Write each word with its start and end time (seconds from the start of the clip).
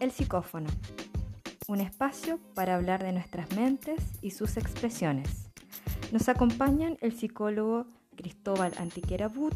El 0.00 0.12
Psicófono, 0.12 0.70
un 1.68 1.82
espacio 1.82 2.40
para 2.54 2.74
hablar 2.74 3.02
de 3.02 3.12
nuestras 3.12 3.54
mentes 3.54 4.02
y 4.22 4.30
sus 4.30 4.56
expresiones. 4.56 5.50
Nos 6.10 6.30
acompañan 6.30 6.96
el 7.02 7.12
psicólogo 7.12 7.86
Cristóbal 8.16 8.72
Antiquera 8.78 9.28
But 9.28 9.52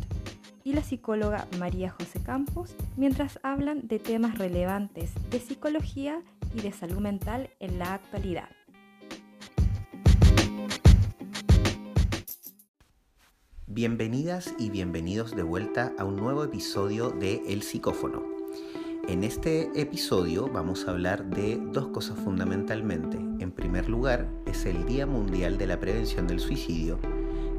y 0.62 0.74
la 0.74 0.82
psicóloga 0.82 1.48
María 1.58 1.90
José 1.90 2.22
Campos 2.22 2.76
mientras 2.98 3.40
hablan 3.42 3.88
de 3.88 3.98
temas 3.98 4.36
relevantes 4.36 5.12
de 5.30 5.40
psicología 5.40 6.22
y 6.54 6.60
de 6.60 6.72
salud 6.72 6.98
mental 6.98 7.48
en 7.58 7.78
la 7.78 7.94
actualidad. 7.94 8.50
Bienvenidas 13.66 14.54
y 14.58 14.68
bienvenidos 14.68 15.34
de 15.34 15.42
vuelta 15.42 15.94
a 15.98 16.04
un 16.04 16.16
nuevo 16.16 16.44
episodio 16.44 17.08
de 17.08 17.42
El 17.48 17.62
Psicófono. 17.62 18.33
En 19.06 19.22
este 19.22 19.70
episodio 19.78 20.48
vamos 20.48 20.88
a 20.88 20.92
hablar 20.92 21.26
de 21.26 21.60
dos 21.72 21.88
cosas 21.88 22.18
fundamentalmente. 22.18 23.18
En 23.38 23.52
primer 23.52 23.86
lugar, 23.86 24.26
es 24.46 24.64
el 24.64 24.86
Día 24.86 25.06
Mundial 25.06 25.58
de 25.58 25.66
la 25.66 25.78
Prevención 25.78 26.26
del 26.26 26.40
Suicidio 26.40 26.98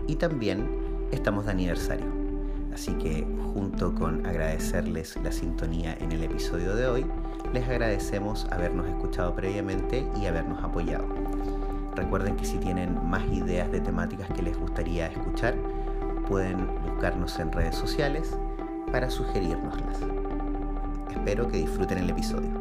y 0.07 0.15
también 0.15 0.67
estamos 1.11 1.45
de 1.45 1.51
aniversario. 1.51 2.07
Así 2.73 2.93
que 2.93 3.27
junto 3.53 3.93
con 3.93 4.25
agradecerles 4.25 5.17
la 5.23 5.31
sintonía 5.31 5.95
en 5.99 6.11
el 6.13 6.23
episodio 6.23 6.75
de 6.75 6.87
hoy, 6.87 7.05
les 7.53 7.69
agradecemos 7.69 8.47
habernos 8.49 8.87
escuchado 8.87 9.35
previamente 9.35 10.03
y 10.19 10.25
habernos 10.25 10.63
apoyado. 10.63 11.05
Recuerden 11.95 12.37
que 12.37 12.45
si 12.45 12.57
tienen 12.57 13.07
más 13.07 13.23
ideas 13.31 13.71
de 13.71 13.81
temáticas 13.81 14.27
que 14.35 14.41
les 14.41 14.57
gustaría 14.57 15.07
escuchar, 15.07 15.55
pueden 16.27 16.67
buscarnos 16.87 17.37
en 17.37 17.51
redes 17.51 17.75
sociales 17.75 18.35
para 18.91 19.11
sugerirnoslas. 19.11 20.24
Espero 21.25 21.47
que 21.47 21.57
disfruten 21.57 21.97
el 21.97 22.07
episodio. 22.11 22.51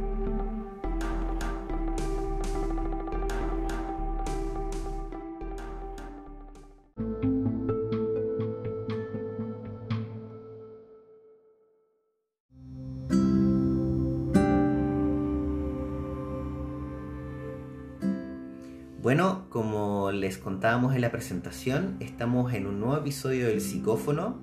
Bueno, 19.02 19.44
como 19.50 20.10
les 20.10 20.38
contábamos 20.38 20.94
en 20.94 21.02
la 21.02 21.10
presentación, 21.10 21.98
estamos 22.00 22.54
en 22.54 22.66
un 22.66 22.80
nuevo 22.80 22.96
episodio 22.96 23.48
del 23.48 23.60
Psicófono. 23.60 24.40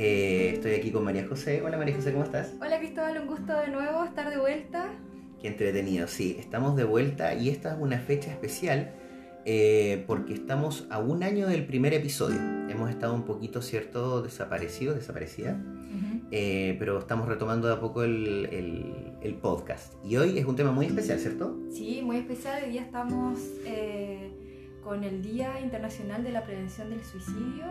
Eh, 0.00 0.52
estoy 0.54 0.74
aquí 0.74 0.92
con 0.92 1.02
María 1.02 1.26
José. 1.26 1.60
Hola 1.60 1.76
María 1.76 1.96
José, 1.96 2.12
¿cómo 2.12 2.22
estás? 2.22 2.54
Hola 2.60 2.78
Cristóbal, 2.78 3.20
un 3.20 3.26
gusto 3.26 3.52
de 3.58 3.66
nuevo 3.66 4.04
estar 4.04 4.30
de 4.30 4.38
vuelta. 4.38 4.92
Qué 5.42 5.48
entretenido, 5.48 6.06
sí, 6.06 6.36
estamos 6.38 6.76
de 6.76 6.84
vuelta 6.84 7.34
y 7.34 7.48
esta 7.48 7.72
es 7.72 7.80
una 7.80 7.98
fecha 7.98 8.30
especial 8.30 8.92
eh, 9.44 10.04
porque 10.06 10.34
estamos 10.34 10.86
a 10.90 11.00
un 11.00 11.24
año 11.24 11.48
del 11.48 11.66
primer 11.66 11.94
episodio. 11.94 12.38
Hemos 12.68 12.90
estado 12.90 13.12
un 13.12 13.24
poquito, 13.24 13.60
¿cierto?, 13.60 14.22
desaparecidos, 14.22 14.94
desaparecida. 14.94 15.60
Eh, 16.30 16.76
pero 16.78 16.96
estamos 17.00 17.26
retomando 17.26 17.66
de 17.66 17.74
a 17.74 17.80
poco 17.80 18.04
el, 18.04 18.48
el, 19.20 19.34
podcast. 19.34 19.94
Y 20.04 20.16
hoy 20.16 20.38
es 20.38 20.44
un 20.44 20.54
tema 20.54 20.70
muy 20.70 20.86
especial, 20.86 21.18
¿cierto? 21.18 21.56
Sí, 21.72 22.02
muy 22.04 22.18
especial. 22.18 22.62
Hoy 22.62 22.70
día 22.70 22.82
estamos 22.82 23.40
eh, 23.66 24.30
con 24.84 25.02
el 25.02 25.22
Día 25.22 25.58
Internacional 25.60 26.22
de 26.22 26.30
la 26.30 26.44
Prevención 26.44 26.88
del 26.90 27.02
Suicidio. 27.02 27.64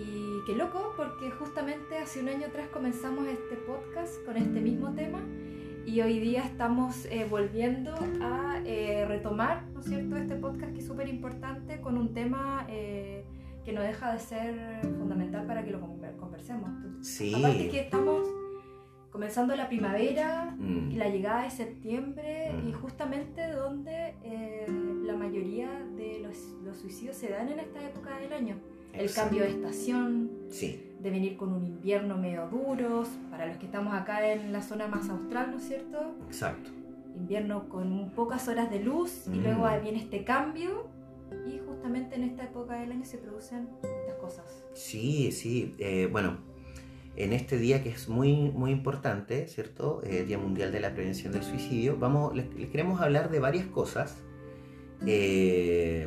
Y 0.00 0.44
qué 0.46 0.54
loco, 0.54 0.94
porque 0.96 1.30
justamente 1.30 1.98
hace 1.98 2.20
un 2.20 2.28
año 2.28 2.46
atrás 2.46 2.68
comenzamos 2.72 3.26
este 3.26 3.56
podcast 3.56 4.24
con 4.24 4.36
este 4.36 4.60
mismo 4.60 4.94
tema. 4.94 5.20
Y 5.86 6.00
hoy 6.00 6.18
día 6.20 6.44
estamos 6.44 7.06
eh, 7.06 7.26
volviendo 7.28 7.94
a 8.22 8.62
retomar, 9.06 9.66
¿no 9.72 9.80
es 9.80 9.86
cierto?, 9.86 10.16
este 10.16 10.36
podcast 10.36 10.72
que 10.72 10.78
es 10.78 10.86
súper 10.86 11.08
importante 11.08 11.80
con 11.80 11.96
un 11.96 12.14
tema 12.14 12.66
que 12.66 13.72
no 13.72 13.82
deja 13.82 14.12
de 14.12 14.18
ser 14.18 14.80
fundamental 14.98 15.46
para 15.46 15.64
que 15.64 15.70
lo 15.70 15.80
conversemos. 15.80 16.70
Sí. 17.02 17.34
Aparte 17.34 17.68
que 17.68 17.80
estamos 17.80 18.26
comenzando 19.10 19.56
la 19.56 19.68
primavera 19.68 20.56
y 20.58 20.94
mm. 20.94 20.96
la 20.96 21.08
llegada 21.08 21.42
de 21.42 21.50
septiembre 21.50 22.52
y 22.64 22.68
mm. 22.68 22.72
justamente 22.74 23.50
donde 23.50 24.14
eh, 24.22 24.66
la 25.04 25.14
mayoría 25.14 25.68
de 25.96 26.20
los, 26.20 26.36
los, 26.64 26.78
suicidios 26.78 27.16
se 27.16 27.28
dan 27.28 27.48
en 27.48 27.58
esta 27.58 27.84
época 27.84 28.18
del 28.18 28.32
año. 28.32 28.56
El 28.92 29.12
cambio 29.12 29.42
de 29.42 29.50
estación, 29.50 30.30
sí. 30.50 30.82
de 31.00 31.10
venir 31.10 31.36
con 31.36 31.52
un 31.52 31.64
invierno 31.64 32.16
medio 32.16 32.48
duro, 32.48 33.04
para 33.30 33.46
los 33.46 33.56
que 33.56 33.66
estamos 33.66 33.94
acá 33.94 34.32
en 34.32 34.52
la 34.52 34.62
zona 34.62 34.86
más 34.88 35.08
austral, 35.08 35.50
¿no 35.50 35.58
es 35.58 35.64
cierto? 35.64 36.14
Exacto. 36.26 36.70
Invierno 37.16 37.68
con 37.68 38.10
pocas 38.10 38.48
horas 38.48 38.70
de 38.70 38.80
luz 38.80 39.26
y 39.26 39.38
mm. 39.38 39.42
luego 39.42 39.68
viene 39.82 39.98
este 39.98 40.24
cambio 40.24 40.88
y 41.46 41.58
justamente 41.66 42.16
en 42.16 42.24
esta 42.24 42.44
época 42.44 42.74
del 42.74 42.92
año 42.92 43.04
se 43.04 43.18
producen 43.18 43.68
estas 43.82 44.14
cosas. 44.20 44.64
Sí, 44.74 45.32
sí. 45.32 45.74
Eh, 45.78 46.08
bueno, 46.10 46.38
en 47.16 47.32
este 47.32 47.58
día 47.58 47.82
que 47.82 47.90
es 47.90 48.08
muy, 48.08 48.50
muy 48.50 48.70
importante, 48.70 49.46
¿cierto? 49.48 50.00
Eh, 50.04 50.24
día 50.24 50.38
Mundial 50.38 50.72
de 50.72 50.80
la 50.80 50.94
Prevención 50.94 51.32
del 51.32 51.42
Suicidio, 51.42 51.96
vamos, 51.98 52.34
les, 52.34 52.46
queremos 52.70 53.00
hablar 53.00 53.30
de 53.30 53.40
varias 53.40 53.66
cosas. 53.66 54.16
Eh, 55.06 56.06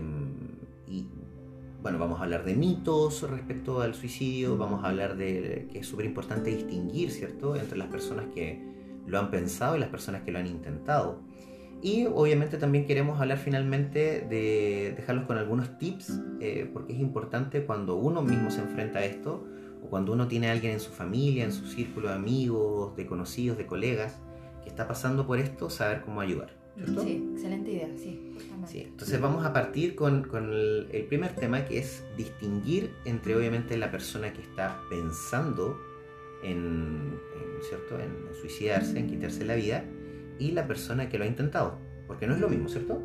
bueno, 1.84 2.00
vamos 2.00 2.22
a 2.22 2.24
hablar 2.24 2.46
de 2.46 2.56
mitos 2.56 3.30
respecto 3.30 3.82
al 3.82 3.94
suicidio, 3.94 4.58
vamos 4.58 4.86
a 4.86 4.88
hablar 4.88 5.18
de 5.18 5.68
que 5.70 5.80
es 5.80 5.86
súper 5.86 6.06
importante 6.06 6.50
distinguir, 6.50 7.12
¿cierto?, 7.12 7.58
entre 7.58 7.78
las 7.78 7.90
personas 7.90 8.28
que 8.34 8.64
lo 9.06 9.20
han 9.20 9.30
pensado 9.30 9.76
y 9.76 9.80
las 9.80 9.90
personas 9.90 10.22
que 10.22 10.32
lo 10.32 10.40
han 10.40 10.48
intentado. 10.48 11.20
Y 11.82 12.06
obviamente 12.06 12.58
también 12.58 12.86
queremos 12.86 13.20
hablar 13.20 13.38
finalmente 13.38 14.22
de 14.22 14.94
dejarlos 14.96 15.26
con 15.26 15.38
algunos 15.38 15.78
tips, 15.78 16.22
eh, 16.40 16.70
porque 16.72 16.94
es 16.94 17.00
importante 17.02 17.66
cuando 17.66 17.98
uno 17.98 18.22
mismo 18.22 18.50
se 18.50 18.62
enfrenta 18.62 19.00
a 19.00 19.04
esto, 19.04 19.46
o 19.84 19.90
cuando 19.90 20.14
uno 20.14 20.30
tiene 20.30 20.48
a 20.48 20.54
alguien 20.54 20.72
en 20.72 20.80
su 20.80 20.92
familia, 20.92 21.44
en 21.44 21.52
su 21.52 21.68
círculo 21.68 22.08
de 22.08 22.16
amigos, 22.16 22.96
de 22.96 23.06
conocidos, 23.06 23.58
de 23.58 23.66
colegas, 23.66 24.22
que 24.64 24.70
está 24.70 24.88
pasando 24.88 25.28
por 25.28 25.38
esto, 25.38 25.70
saber 25.70 26.02
cómo 26.04 26.22
ayudar. 26.22 26.62
¿Cierto? 26.75 27.03
Sí, 27.03 27.29
excelente 27.34 27.72
idea, 27.72 27.89
sí. 27.97 28.19
sí 28.66 28.81
entonces 28.81 29.22
vamos 29.22 29.45
a 29.45 29.53
partir 29.53 29.95
con, 29.95 30.23
con 30.23 30.51
el, 30.51 30.88
el, 30.91 31.06
primer 31.06 31.35
tema, 31.35 31.66
que 31.66 31.79
es 31.79 32.03
distinguir 32.17 32.91
entre 33.06 33.35
obviamente 33.35 33.78
la 33.78 33.91
persona 33.91 34.34
que 34.34 34.41
está 34.41 34.79
pensando 34.89 35.78
en, 36.44 37.19
en 37.35 37.63
¿cierto? 37.63 38.00
en 38.00 38.35
suicidarse, 38.39 39.00
en 39.00 39.07
quitarse 39.07 39.45
la 39.45 39.56
vida, 39.56 39.85
y 40.39 40.51
la 40.51 40.67
persona 40.67 41.09
que 41.09 41.17
lo 41.17 41.23
ha 41.23 41.28
intentado. 41.28 41.78
Porque 42.07 42.28
no 42.28 42.34
es 42.34 42.39
lo 42.39 42.50
mismo, 42.50 42.67
¿cierto? 42.67 43.01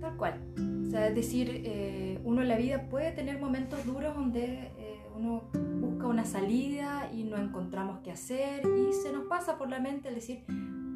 Tal 0.00 0.16
cual. 0.16 0.40
O 0.86 0.90
sea, 0.90 1.08
es 1.08 1.14
decir, 1.14 1.62
eh, 1.64 2.20
uno 2.24 2.42
en 2.42 2.48
la 2.48 2.56
vida 2.56 2.88
puede 2.88 3.12
tener 3.12 3.38
momentos 3.40 3.84
duros 3.84 4.14
donde 4.14 4.44
eh, 4.78 5.00
uno 5.16 5.50
busca 5.52 6.06
una 6.06 6.24
salida 6.24 7.10
y 7.12 7.24
no 7.24 7.36
encontramos 7.36 7.98
qué 8.04 8.12
hacer 8.12 8.62
y 8.64 8.92
se 8.92 9.12
nos 9.12 9.24
pasa 9.24 9.58
por 9.58 9.68
la 9.68 9.80
mente 9.80 10.08
el 10.08 10.14
decir, 10.14 10.44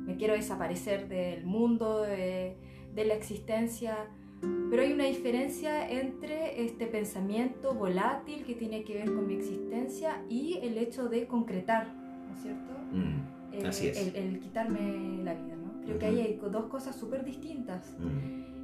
me 0.04 0.16
quiero 0.16 0.34
desaparecer 0.34 1.08
del 1.08 1.44
mundo, 1.44 2.02
de, 2.02 2.56
de 2.94 3.04
la 3.04 3.14
existencia. 3.14 3.96
Pero 4.70 4.82
hay 4.82 4.92
una 4.92 5.04
diferencia 5.04 5.88
entre 5.88 6.64
este 6.64 6.86
pensamiento 6.86 7.74
volátil 7.74 8.44
que 8.44 8.54
tiene 8.54 8.82
que 8.82 8.94
ver 8.94 9.06
con 9.06 9.26
mi 9.26 9.34
existencia 9.34 10.22
y 10.28 10.58
el 10.62 10.78
hecho 10.78 11.08
de 11.08 11.26
concretar, 11.26 11.94
¿no 11.94 12.34
es 12.34 12.42
cierto? 12.42 12.72
Mm, 12.90 13.66
así 13.66 13.88
es. 13.88 13.98
El, 13.98 14.16
el, 14.16 14.40
quitarme 14.40 15.22
la 15.22 15.34
vida. 15.34 15.54
Creo 15.84 15.98
que 15.98 16.06
ahí 16.06 16.20
hay 16.20 16.40
dos 16.50 16.66
cosas 16.66 16.96
súper 16.96 17.24
distintas. 17.24 17.96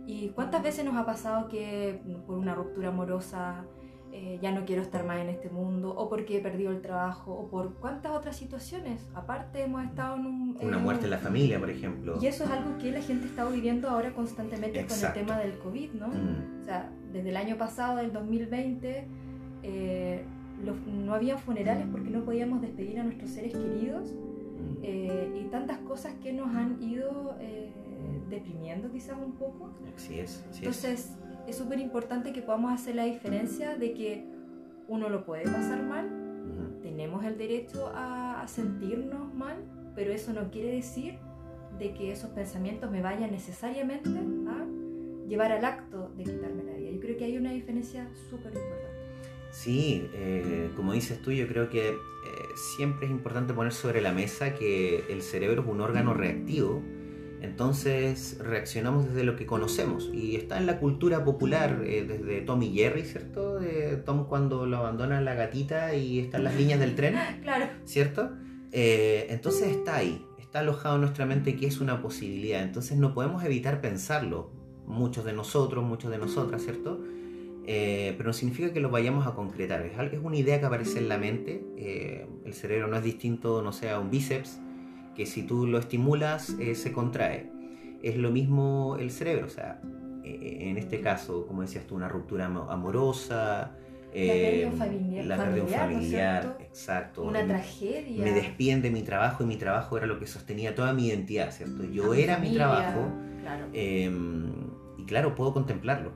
¿Y 0.07 0.29
cuántas 0.31 0.63
veces 0.63 0.85
nos 0.85 0.97
ha 0.97 1.05
pasado 1.05 1.49
que 1.49 2.01
por 2.27 2.39
una 2.39 2.55
ruptura 2.55 2.89
amorosa 2.89 3.67
eh, 4.13 4.39
ya 4.41 4.53
no 4.53 4.65
quiero 4.65 4.83
estar 4.83 5.05
más 5.05 5.19
en 5.19 5.29
este 5.29 5.51
mundo, 5.51 5.95
o 5.97 6.09
porque 6.09 6.39
he 6.39 6.41
perdido 6.41 6.71
el 6.71 6.81
trabajo, 6.81 7.33
o 7.33 7.49
por 7.49 7.75
cuántas 7.75 8.13
otras 8.13 8.37
situaciones? 8.37 9.09
Aparte 9.15 9.63
hemos 9.63 9.85
estado 9.85 10.17
en 10.17 10.27
un... 10.27 10.59
Una 10.61 10.79
muerte 10.79 11.05
en 11.05 11.11
la 11.11 11.19
familia, 11.19 11.59
por 11.59 11.71
ejemplo. 11.71 12.19
Y 12.21 12.27
eso 12.27 12.45
es 12.45 12.51
algo 12.51 12.79
que 12.79 12.91
la 12.91 13.03
gente 13.03 13.27
está 13.27 13.45
viviendo 13.45 13.89
ahora 13.89 14.13
constantemente 14.13 14.87
con 14.87 14.99
el 14.99 15.13
tema 15.13 15.39
del 15.39 15.59
COVID, 15.59 15.93
¿no? 15.93 16.07
O 16.07 16.65
sea, 16.65 16.91
desde 17.13 17.31
el 17.31 17.37
año 17.37 17.57
pasado, 17.57 17.99
del 17.99 18.13
2020, 18.13 19.07
eh, 19.63 20.25
no 20.87 21.15
había 21.15 21.37
funerales 21.37 21.87
porque 21.91 22.11
no 22.11 22.25
podíamos 22.25 22.61
despedir 22.61 22.99
a 22.99 23.05
nuestros 23.05 23.31
seres 23.31 23.53
queridos 23.53 24.15
eh, 24.83 25.41
y 25.41 25.45
tantas 25.51 25.79
cosas 25.79 26.15
que 26.23 26.33
nos 26.33 26.55
han 26.55 26.83
ido 26.83 27.37
eh, 27.41 27.71
deprimiendo 28.29 28.91
quizás 28.91 29.17
un 29.25 29.33
poco. 29.33 29.71
Así 29.95 30.19
es. 30.19 30.45
Entonces 30.55 30.85
es 31.01 31.28
súper 31.57 31.79
importante 31.81 32.33
que 32.33 32.43
podamos 32.43 32.73
hacer 32.73 32.95
la 32.95 33.05
diferencia 33.05 33.77
de 33.77 33.95
que 33.95 34.25
uno 34.87 35.09
lo 35.09 35.25
puede 35.25 35.45
pasar 35.45 35.83
mal, 35.83 36.09
tenemos 36.83 37.25
el 37.25 37.37
derecho 37.37 37.93
a, 37.95 38.45
sentirnos 38.47 39.35
mal, 39.35 39.57
pero 39.95 40.11
eso 40.11 40.33
no 40.33 40.51
quiere 40.51 40.73
decir 40.73 41.19
de 41.79 41.93
que 41.93 42.13
esos 42.13 42.31
pensamientos 42.31 42.91
me 42.91 43.03
vayan 43.03 43.31
necesariamente 43.31 44.09
a 44.09 44.65
llevar 45.29 45.53
al 45.53 45.65
acto 45.65 46.11
de 46.17 46.25
quitarme 46.25 46.65
la 46.65 46.73
vida. 46.73 46.91
Yo 46.93 47.01
creo 47.01 47.19
que 47.19 47.25
hay 47.25 47.37
una 47.37 47.53
diferencia 47.53 48.09
súper 48.31 48.55
importante. 48.55 48.89
Sí, 49.51 50.09
eh, 50.15 50.71
como 50.77 50.95
dices 50.95 51.21
tú, 51.21 51.31
yo 51.31 51.47
creo 51.47 51.69
que 51.69 51.95
siempre 52.77 53.07
es 53.07 53.13
importante 53.13 53.55
poner 53.55 53.73
sobre 53.73 54.01
la 54.01 54.13
mesa 54.13 54.55
que 54.55 55.05
el 55.09 55.23
cerebro 55.23 55.63
es 55.63 55.69
un 55.69 55.81
órgano 55.81 56.15
reactivo 56.15 56.83
Entonces 57.41 58.39
reaccionamos 58.41 59.07
desde 59.09 59.25
lo 59.25 59.37
que 59.37 59.47
conocemos 59.47 60.11
y 60.13 60.37
está 60.37 60.59
en 60.59 60.67
la 60.67 60.79
cultura 60.79 61.25
popular, 61.25 61.83
eh, 61.87 62.05
desde 62.07 62.41
Tom 62.43 62.63
y 62.63 62.73
Jerry, 62.75 63.03
¿cierto? 63.03 63.59
De 63.59 63.97
Tom 63.97 64.27
cuando 64.27 64.67
lo 64.67 64.77
abandona 64.79 65.21
la 65.21 65.35
gatita 65.35 65.95
y 65.95 66.19
están 66.19 66.45
las 66.45 66.55
líneas 66.57 66.81
del 66.81 66.95
tren, 66.95 67.15
Claro. 67.43 67.67
¿cierto? 67.85 68.31
Eh, 68.73 69.27
entonces 69.31 69.69
está 69.69 69.97
ahí, 69.97 70.25
está 70.39 70.61
alojado 70.61 70.97
en 70.97 71.01
nuestra 71.03 71.27
mente 71.27 71.57
que 71.57 71.67
es 71.67 71.81
una 71.81 72.03
posibilidad, 72.03 72.63
entonces 72.63 72.99
no 72.99 73.15
podemos 73.15 73.43
evitar 73.45 73.81
pensarlo, 73.81 74.51
muchos 74.87 75.25
de 75.25 75.33
nosotros, 75.33 75.85
muchos 75.85 76.11
de 76.11 76.19
nosotras, 76.19 76.63
¿cierto? 76.63 77.01
Eh, 77.67 78.15
pero 78.17 78.29
no 78.29 78.33
significa 78.33 78.73
que 78.73 78.81
lo 78.81 78.89
vayamos 78.91 79.27
a 79.27 79.35
concretar, 79.35 79.83
es, 79.85 79.99
algo- 79.99 80.17
es 80.17 80.23
una 80.25 80.37
idea 80.37 80.59
que 80.59 80.67
aparece 80.67 80.99
en 80.99 81.09
la 81.09 81.19
mente, 81.19 81.63
el 82.45 82.55
cerebro 82.55 82.89
no 82.89 82.97
es 82.97 83.05
distinto, 83.05 83.61
no 83.63 83.73
sé, 83.73 83.91
a 83.91 83.99
un 84.01 84.11
bíceps, 84.11 84.59
que 85.19 85.27
si 85.27 85.43
tú 85.43 85.67
lo 85.67 85.79
estimulas 85.79 86.51
eh, 86.61 86.75
se 86.77 86.93
contrae. 86.93 87.51
Es 88.03 88.17
lo 88.17 88.31
mismo 88.31 88.97
el 89.01 89.11
cerebro, 89.11 89.47
o 89.47 89.51
sea, 89.51 89.81
eh, 90.25 90.69
en 90.71 90.79
este 90.79 91.01
caso, 91.01 91.45
como 91.49 91.63
decías 91.63 91.85
tú, 91.89 91.97
una 91.97 92.09
ruptura 92.09 92.47
amo- 92.47 92.71
amorosa, 92.71 93.73
eh, 94.15 94.63
pérdida 94.71 94.87
familiar- 94.87 95.25
la 95.27 95.37
pérdida 95.37 95.65
familiar, 95.67 95.67
¿no 95.67 95.91
es 95.91 95.97
familiar, 95.99 96.43
cierto? 96.43 96.63
exacto. 96.63 97.23
Una 97.25 97.43
Me- 97.43 97.49
tragedia. 97.49 98.25
Me 98.25 98.33
despiden 98.33 98.81
de 98.81 98.91
mi 98.93 99.03
trabajo 99.03 99.43
y 99.43 99.47
mi 99.49 99.57
trabajo 99.57 99.97
era 99.99 100.07
lo 100.07 100.21
que 100.21 100.27
sostenía 100.29 100.75
toda 100.77 100.93
mi 100.93 101.09
identidad, 101.09 101.51
¿cierto? 101.51 101.83
Yo 101.85 102.13
A 102.13 102.15
mi 102.15 102.23
era 102.23 102.35
mi 102.39 102.47
familia, 102.47 102.59
trabajo 102.67 103.09
Claro. 103.43 103.67
eh, 103.73 104.11
y 104.99 105.05
claro, 105.05 105.35
puedo 105.35 105.53
contemplarlo. 105.53 106.13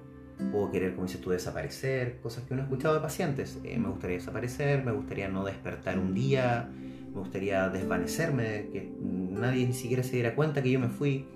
Puedo 0.53 0.71
querer, 0.71 0.95
como 0.95 1.07
dices 1.07 1.21
tú, 1.21 1.31
desaparecer, 1.31 2.19
cosas 2.21 2.45
que 2.45 2.55
uno 2.55 2.63
ha 2.63 2.67
escuchado 2.67 2.95
de 2.95 3.01
pacientes. 3.01 3.61
Eh, 3.65 3.77
me 3.79 3.89
gustaría 3.89 4.17
desaparecer, 4.19 4.85
me 4.85 4.93
gustaría 4.93 5.29
no 5.29 5.45
despertar 5.45 5.99
un 5.99 6.15
día, 6.15 6.69
me 7.13 7.21
gustaría 7.21 7.69
desvanecerme, 7.69 8.69
que 8.73 8.91
nadie 9.01 9.67
ni 9.67 9.73
siquiera 9.75 10.03
se 10.03 10.13
diera 10.13 10.35
cuenta 10.35 10.63
que 10.63 10.71
yo 10.71 10.81
me 10.81 10.89
fui. 10.89 11.27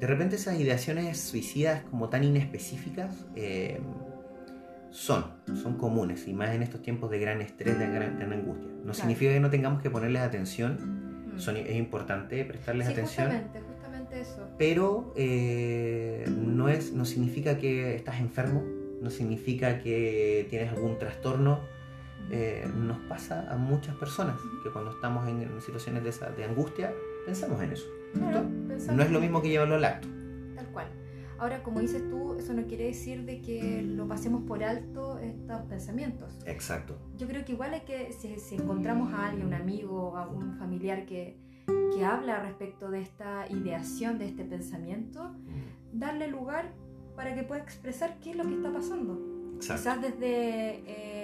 De 0.00 0.06
repente 0.06 0.36
esas 0.36 0.58
ideaciones 0.60 1.18
suicidas 1.20 1.82
como 1.90 2.08
tan 2.08 2.24
inespecíficas 2.24 3.24
eh, 3.34 3.80
son, 4.90 5.24
son 5.62 5.76
comunes 5.76 6.26
y 6.26 6.32
más 6.34 6.54
en 6.54 6.62
estos 6.62 6.82
tiempos 6.82 7.10
de 7.10 7.18
gran 7.18 7.40
estrés, 7.40 7.78
de 7.78 7.86
gran, 7.86 8.18
gran 8.18 8.32
angustia. 8.32 8.68
No 8.84 8.94
significa 8.94 9.32
que 9.32 9.40
no 9.40 9.50
tengamos 9.50 9.82
que 9.82 9.90
ponerles 9.90 10.22
atención, 10.22 11.06
Mm. 11.34 11.38
son- 11.38 11.56
es 11.56 11.76
importante 11.76 12.44
prestarles 12.44 12.86
sí, 12.86 12.92
atención 12.94 13.26
justamente, 13.26 13.60
justamente 13.60 14.20
eso. 14.20 14.48
pero 14.58 15.12
eh, 15.16 16.24
no, 16.28 16.68
es, 16.68 16.92
no 16.92 17.04
significa 17.04 17.58
que 17.58 17.94
estás 17.94 18.20
enfermo, 18.20 18.62
no 19.02 19.10
significa 19.10 19.78
que 19.80 20.46
tienes 20.50 20.72
algún 20.72 20.98
trastorno. 20.98 21.60
Eh, 22.30 22.68
nos 22.76 22.98
pasa 23.08 23.46
a 23.52 23.56
muchas 23.56 23.94
personas 23.96 24.36
que 24.62 24.70
cuando 24.70 24.90
estamos 24.90 25.28
en, 25.28 25.42
en 25.42 25.60
situaciones 25.60 26.02
de, 26.02 26.10
esa- 26.10 26.30
de 26.30 26.44
angustia 26.44 26.92
pensamos 27.24 27.62
en 27.62 27.72
eso. 27.72 27.86
No 28.14 29.02
es 29.02 29.10
lo 29.10 29.20
mismo 29.20 29.40
que 29.42 29.48
llevarlo 29.48 29.76
al 29.76 29.84
acto. 29.84 30.08
Tal 30.56 30.66
cual. 30.68 30.86
Ahora, 31.38 31.62
como 31.62 31.80
dices 31.80 32.08
tú, 32.08 32.34
eso 32.34 32.54
no 32.54 32.66
quiere 32.66 32.84
decir 32.84 33.24
de 33.26 33.42
que 33.42 33.82
lo 33.82 34.08
pasemos 34.08 34.42
por 34.44 34.64
alto 34.64 35.18
estos 35.18 35.60
pensamientos. 35.68 36.38
Exacto. 36.46 36.96
Yo 37.18 37.26
creo 37.28 37.44
que 37.44 37.52
igual 37.52 37.74
hay 37.74 37.82
que, 37.82 38.12
si, 38.12 38.38
si 38.40 38.54
encontramos 38.56 39.12
a 39.12 39.26
alguien, 39.28 39.46
un 39.46 39.54
amigo, 39.54 40.16
a 40.16 40.26
un 40.26 40.56
familiar 40.58 41.04
que, 41.04 41.36
que 41.94 42.04
habla 42.04 42.40
respecto 42.40 42.90
de 42.90 43.02
esta 43.02 43.44
ideación, 43.50 44.18
de 44.18 44.26
este 44.28 44.44
pensamiento, 44.44 45.30
darle 45.92 46.28
lugar 46.28 46.72
para 47.14 47.34
que 47.34 47.42
pueda 47.42 47.62
expresar 47.62 48.16
qué 48.22 48.30
es 48.30 48.36
lo 48.36 48.44
que 48.44 48.54
está 48.54 48.72
pasando. 48.72 49.20
Exacto. 49.56 49.82
Quizás 49.82 50.02
desde 50.02 50.82
eh, 50.86 51.15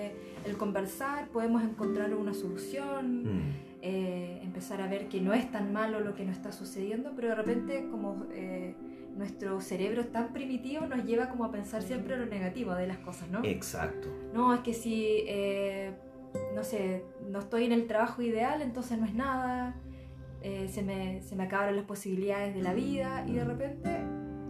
el 0.44 0.56
conversar 0.56 1.28
podemos 1.28 1.62
encontrar 1.62 2.14
una 2.14 2.34
solución, 2.34 3.22
Mm, 3.24 3.54
eh, 3.82 4.40
empezar 4.42 4.80
a 4.80 4.86
ver 4.86 5.08
que 5.08 5.20
no 5.20 5.34
es 5.34 5.50
tan 5.50 5.72
malo 5.72 6.00
lo 6.00 6.14
que 6.14 6.24
nos 6.24 6.36
está 6.36 6.52
sucediendo, 6.52 7.12
pero 7.16 7.28
de 7.28 7.34
repente 7.34 7.88
como 7.90 8.26
eh, 8.32 8.74
nuestro 9.16 9.60
cerebro 9.60 10.00
es 10.00 10.12
tan 10.12 10.32
primitivo 10.32 10.86
nos 10.86 11.04
lleva 11.04 11.28
como 11.28 11.44
a 11.44 11.50
pensar 11.50 11.82
siempre 11.82 12.16
lo 12.16 12.26
negativo 12.26 12.74
de 12.74 12.86
las 12.86 12.98
cosas, 12.98 13.28
¿no? 13.30 13.40
Exacto. 13.44 14.08
No, 14.32 14.54
es 14.54 14.60
que 14.60 14.72
si, 14.72 15.24
eh, 15.26 15.92
no 16.54 16.62
sé, 16.64 17.04
no 17.28 17.40
estoy 17.40 17.64
en 17.64 17.72
el 17.72 17.86
trabajo 17.86 18.22
ideal, 18.22 18.62
entonces 18.62 18.98
no 18.98 19.04
es 19.06 19.14
nada, 19.14 19.74
se, 20.42 20.82
me, 20.82 21.22
se 21.22 21.36
me 21.36 21.44
acabaron 21.44 21.76
las 21.76 21.84
posibilidades 21.84 22.52
de 22.52 22.62
la 22.62 22.74
vida 22.74 23.24
y 23.28 23.34
de 23.34 23.44
repente 23.44 24.00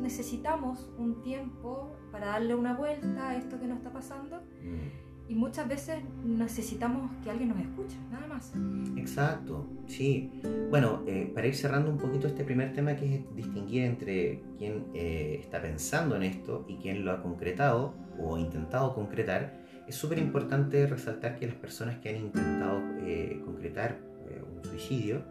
necesitamos 0.00 0.91
un 0.99 1.21
tiempo 1.23 1.94
para 2.11 2.27
darle 2.29 2.55
una 2.55 2.75
vuelta 2.75 3.31
a 3.31 3.37
esto 3.37 3.61
que 3.61 3.67
nos 3.67 3.79
está 3.79 3.93
pasando 3.93 4.41
Mm. 4.62 5.12
Y 5.28 5.34
muchas 5.34 5.69
veces 5.69 5.96
necesitamos 6.24 7.10
que 7.22 7.30
alguien 7.30 7.48
nos 7.50 7.58
escuche, 7.60 7.96
nada 8.10 8.26
más. 8.26 8.52
Exacto, 8.96 9.66
sí. 9.86 10.30
Bueno, 10.70 11.02
eh, 11.06 11.30
para 11.34 11.46
ir 11.46 11.54
cerrando 11.54 11.90
un 11.90 11.98
poquito 11.98 12.26
este 12.26 12.44
primer 12.44 12.72
tema, 12.72 12.96
que 12.96 13.16
es 13.16 13.36
distinguir 13.36 13.84
entre 13.84 14.42
quién 14.58 14.84
eh, 14.94 15.38
está 15.40 15.60
pensando 15.62 16.16
en 16.16 16.24
esto 16.24 16.64
y 16.69 16.76
quién 16.76 17.04
lo 17.04 17.12
ha 17.12 17.22
concretado 17.22 17.94
o 18.19 18.36
intentado 18.38 18.94
concretar, 18.94 19.60
es 19.86 19.94
súper 19.94 20.19
importante 20.19 20.86
resaltar 20.86 21.38
que 21.38 21.46
las 21.46 21.56
personas 21.56 21.98
que 21.98 22.10
han 22.10 22.16
intentado 22.16 22.80
eh, 23.00 23.40
concretar 23.44 23.98
eh, 24.28 24.40
un 24.56 24.64
suicidio 24.64 25.22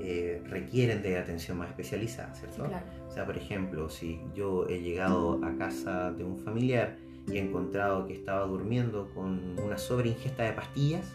eh, 0.00 0.42
requieren 0.46 1.00
de 1.02 1.16
atención 1.18 1.58
más 1.58 1.68
especializada, 1.70 2.34
Sí, 2.34 2.40
¿cierto? 2.40 2.64
claro. 2.66 2.84
O 3.08 3.10
sea, 3.10 3.24
por 3.24 3.36
ejemplo, 3.36 3.88
si 3.88 4.20
yo 4.34 4.66
he 4.68 4.80
llegado 4.80 5.40
a 5.44 5.56
casa 5.56 6.12
de 6.12 6.24
un 6.24 6.36
familiar 6.38 6.96
y 7.26 7.38
he 7.38 7.40
encontrado 7.40 8.06
que 8.06 8.14
estaba 8.14 8.46
durmiendo 8.46 9.10
con 9.14 9.58
una 9.58 9.78
sobreingesta 9.78 10.44
de 10.44 10.52
pastillas, 10.52 11.12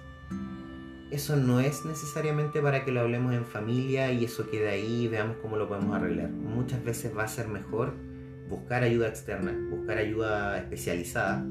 eso 1.11 1.35
no 1.35 1.59
es 1.59 1.85
necesariamente 1.85 2.61
para 2.61 2.85
que 2.85 2.91
lo 2.91 3.01
hablemos 3.01 3.33
en 3.33 3.45
familia 3.45 4.11
y 4.11 4.25
eso 4.25 4.49
quede 4.49 4.69
ahí 4.69 5.03
y 5.03 5.07
veamos 5.07 5.37
cómo 5.41 5.57
lo 5.57 5.67
podemos 5.67 5.95
arreglar. 5.95 6.29
Muchas 6.29 6.83
veces 6.83 7.17
va 7.17 7.23
a 7.23 7.27
ser 7.27 7.47
mejor 7.47 7.93
buscar 8.47 8.83
ayuda 8.83 9.07
externa, 9.07 9.55
buscar 9.71 9.97
ayuda 9.97 10.57
especializada, 10.59 11.43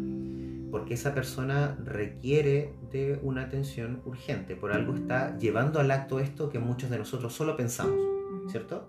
porque 0.70 0.94
esa 0.94 1.14
persona 1.14 1.76
requiere 1.84 2.74
de 2.92 3.18
una 3.22 3.42
atención 3.42 4.02
urgente. 4.04 4.54
Por 4.54 4.72
algo 4.72 4.94
está 4.94 5.36
llevando 5.38 5.80
al 5.80 5.90
acto 5.90 6.20
esto 6.20 6.50
que 6.50 6.58
muchos 6.58 6.90
de 6.90 6.98
nosotros 6.98 7.32
solo 7.32 7.56
pensamos. 7.56 8.18
¿cierto? 8.48 8.88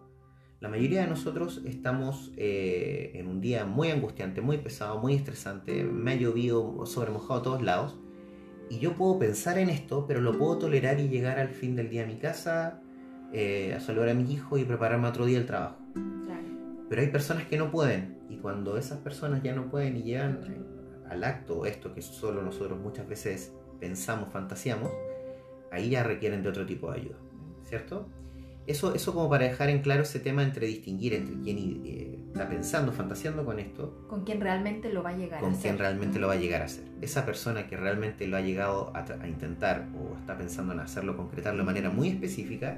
La 0.60 0.68
mayoría 0.68 1.04
de 1.04 1.08
nosotros 1.08 1.62
estamos 1.66 2.34
eh, 2.36 3.12
en 3.14 3.28
un 3.28 3.40
día 3.40 3.64
muy 3.64 3.92
angustiante, 3.92 4.42
muy 4.42 4.58
pesado, 4.58 5.00
muy 5.00 5.14
estresante, 5.14 5.86
me 5.86 6.12
ha 6.12 6.16
llovido 6.16 6.86
sobre 6.86 7.12
mojado 7.12 7.40
a 7.40 7.44
todos 7.44 7.62
lados, 7.62 7.98
y 8.70 8.80
yo 8.80 8.94
puedo 8.96 9.18
pensar 9.18 9.58
en 9.58 9.70
esto, 9.70 10.06
pero 10.06 10.20
lo 10.20 10.38
puedo 10.38 10.58
tolerar 10.58 11.00
y 11.00 11.08
llegar 11.08 11.40
al 11.40 11.48
fin 11.48 11.78
del 11.78 11.90
día 11.90 12.04
a 12.04 12.08
mi 12.08 12.18
casa, 12.18 12.82
eh, 13.32 13.74
a 13.74 13.80
saludar 13.80 14.10
a 14.10 14.14
mis 14.14 14.30
hijos 14.32 14.60
y 14.60 14.66
prepararme 14.66 15.08
otro 15.08 15.26
día 15.26 15.38
el 15.38 15.46
trabajo. 15.46 15.78
Claro. 15.94 16.44
Pero 16.90 17.02
hay 17.02 17.08
personas 17.08 17.46
que 17.46 17.58
no 17.58 17.72
pueden, 17.72 18.20
y 18.30 18.36
cuando 18.36 18.78
esas 18.78 19.00
personas 19.00 19.42
ya 19.42 19.56
no 19.56 19.70
pueden 19.70 19.96
y 19.96 20.04
llegan 20.04 20.42
al 21.10 21.24
acto 21.24 21.66
esto 21.66 21.94
que 21.94 22.02
solo 22.02 22.44
nosotros 22.44 22.78
muchas 22.78 23.08
veces 23.08 23.54
pensamos, 23.80 24.28
fantasiamos, 24.34 24.92
ahí 25.72 25.92
ya 25.92 26.04
requieren 26.04 26.44
de 26.44 26.50
otro 26.50 26.66
tipo 26.66 26.92
de 26.92 27.00
ayuda, 27.00 27.18
¿cierto? 27.64 28.10
Eso, 28.70 28.94
eso 28.94 29.16
como 29.16 29.28
para 29.28 29.46
dejar 29.46 29.72
en 29.72 29.80
claro 29.80 30.04
ese 30.04 30.20
tema 30.20 30.44
entre 30.44 30.68
distinguir 30.68 31.16
entre 31.16 31.34
quién 31.42 31.82
eh, 31.84 32.20
está 32.28 32.48
pensando, 32.48 32.92
fantaseando 32.92 33.44
con 33.44 33.58
esto, 33.58 34.06
Con 34.08 34.24
quien 34.24 34.40
realmente 34.40 34.94
lo 34.94 35.02
va 35.02 35.10
a 35.10 35.18
llegar 35.18 35.40
con 35.42 35.54
a 35.54 35.56
ser. 35.56 35.76
realmente 35.76 36.20
lo 36.20 36.28
va 36.28 36.34
a 36.34 36.38
llegar 36.38 36.62
a 36.62 36.66
hacer. 36.66 36.84
Esa 37.02 37.26
persona 37.26 37.66
que 37.66 37.76
realmente 37.76 38.28
lo 38.28 38.38
ha 38.38 38.42
llegado 38.42 38.92
a, 38.96 39.28
intentar 39.28 39.88
o 39.98 40.16
está 40.16 40.38
pensando 40.38 40.72
en 40.74 40.82
hacerlo, 40.82 41.18
concretarlo 41.18 41.62
de 41.62 41.66
manera 41.66 41.90
muy 41.90 42.10
específica, 42.10 42.78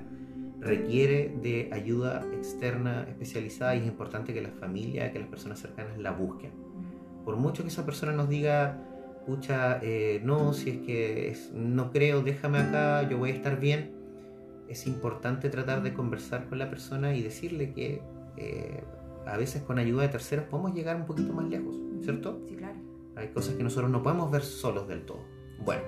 requiere 0.61 1.35
de 1.43 1.69
ayuda 1.73 2.25
externa 2.37 3.05
especializada 3.09 3.75
y 3.75 3.79
es 3.79 3.85
importante 3.85 4.33
que 4.33 4.41
la 4.41 4.51
familia, 4.51 5.11
que 5.11 5.19
las 5.19 5.27
personas 5.27 5.59
cercanas 5.59 5.97
la 5.97 6.11
busquen. 6.11 6.51
Por 7.25 7.35
mucho 7.35 7.63
que 7.63 7.67
esa 7.67 7.85
persona 7.85 8.13
nos 8.13 8.29
diga, 8.29 8.77
pucha, 9.25 9.79
eh, 9.81 10.21
no, 10.23 10.53
si 10.53 10.69
es 10.69 10.77
que 10.77 11.27
es- 11.31 11.51
no 11.53 11.91
creo, 11.91 12.21
déjame 12.21 12.59
acá, 12.59 13.09
yo 13.09 13.17
voy 13.17 13.31
a 13.31 13.33
estar 13.33 13.59
bien, 13.59 13.99
es 14.71 14.87
importante 14.87 15.49
tratar 15.49 15.83
de 15.83 15.93
conversar 15.93 16.47
con 16.47 16.57
la 16.57 16.69
persona 16.69 17.13
y 17.13 17.21
decirle 17.21 17.73
que 17.73 18.01
eh, 18.37 18.83
a 19.25 19.37
veces 19.37 19.61
con 19.63 19.79
ayuda 19.79 20.03
de 20.03 20.09
terceros 20.09 20.45
podemos 20.45 20.73
llegar 20.73 20.95
un 20.95 21.05
poquito 21.05 21.33
más 21.33 21.47
lejos, 21.49 21.75
¿cierto? 22.01 22.41
Sí, 22.47 22.55
claro. 22.55 22.75
Hay 23.15 23.27
cosas 23.29 23.55
que 23.55 23.63
nosotros 23.63 23.91
no 23.91 24.01
podemos 24.01 24.31
ver 24.31 24.43
solos 24.43 24.87
del 24.87 25.05
todo. 25.05 25.19
Bueno, 25.59 25.83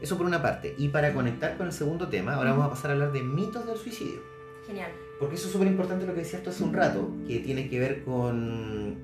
eso 0.00 0.16
por 0.16 0.26
una 0.26 0.42
parte. 0.42 0.74
Y 0.78 0.88
para 0.88 1.12
conectar 1.12 1.56
con 1.56 1.66
el 1.66 1.72
segundo 1.72 2.08
tema, 2.08 2.34
ahora 2.34 2.52
vamos 2.52 2.66
a 2.66 2.70
pasar 2.70 2.90
a 2.90 2.94
hablar 2.94 3.12
de 3.12 3.22
mitos 3.22 3.66
del 3.66 3.76
suicidio. 3.76 4.20
Genial. 4.66 4.90
Porque 5.20 5.34
eso 5.34 5.46
es 5.46 5.52
súper 5.52 5.68
importante 5.68 6.06
lo 6.06 6.14
que 6.14 6.20
decías 6.20 6.42
tú 6.42 6.50
hace 6.50 6.64
un 6.64 6.72
rato, 6.72 7.10
que 7.28 7.40
tiene 7.40 7.68
que 7.68 7.78
ver 7.78 8.04
con 8.04 8.96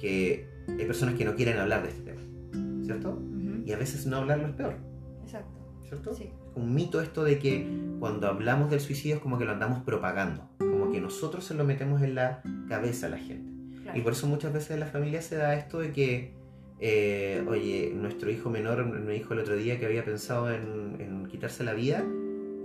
que 0.00 0.48
hay 0.66 0.86
personas 0.86 1.14
que 1.14 1.24
no 1.24 1.36
quieren 1.36 1.58
hablar 1.58 1.82
de 1.82 1.90
este 1.90 2.02
tema, 2.02 2.20
¿cierto? 2.84 3.20
Y 3.64 3.72
a 3.72 3.76
veces 3.76 4.06
no 4.06 4.16
hablarlo 4.16 4.48
es 4.48 4.54
peor, 4.54 4.76
Exacto. 5.22 5.60
¿cierto? 5.86 6.14
Sí. 6.14 6.30
Un 6.54 6.74
mito 6.74 7.00
esto 7.00 7.24
de 7.24 7.38
que 7.38 7.66
cuando 7.98 8.28
hablamos 8.28 8.70
del 8.70 8.80
suicidio 8.80 9.16
es 9.16 9.22
como 9.22 9.38
que 9.38 9.44
lo 9.44 9.52
andamos 9.52 9.82
propagando, 9.82 10.48
como 10.58 10.90
que 10.90 11.00
nosotros 11.00 11.44
se 11.44 11.54
lo 11.54 11.64
metemos 11.64 12.02
en 12.02 12.14
la 12.14 12.42
cabeza 12.68 13.06
a 13.06 13.10
la 13.10 13.18
gente. 13.18 13.50
Claro. 13.82 13.98
Y 13.98 14.02
por 14.02 14.12
eso 14.12 14.26
muchas 14.26 14.52
veces 14.52 14.72
en 14.72 14.80
la 14.80 14.86
familia 14.86 15.22
se 15.22 15.36
da 15.36 15.54
esto 15.54 15.78
de 15.78 15.92
que, 15.92 16.34
eh, 16.80 17.44
oye, 17.48 17.92
nuestro 17.94 18.30
hijo 18.30 18.50
menor 18.50 18.84
me 18.84 19.12
dijo 19.12 19.34
el 19.34 19.40
otro 19.40 19.56
día 19.56 19.78
que 19.78 19.86
había 19.86 20.04
pensado 20.04 20.52
en, 20.52 20.96
en 21.00 21.26
quitarse 21.26 21.64
la 21.64 21.72
vida 21.72 22.04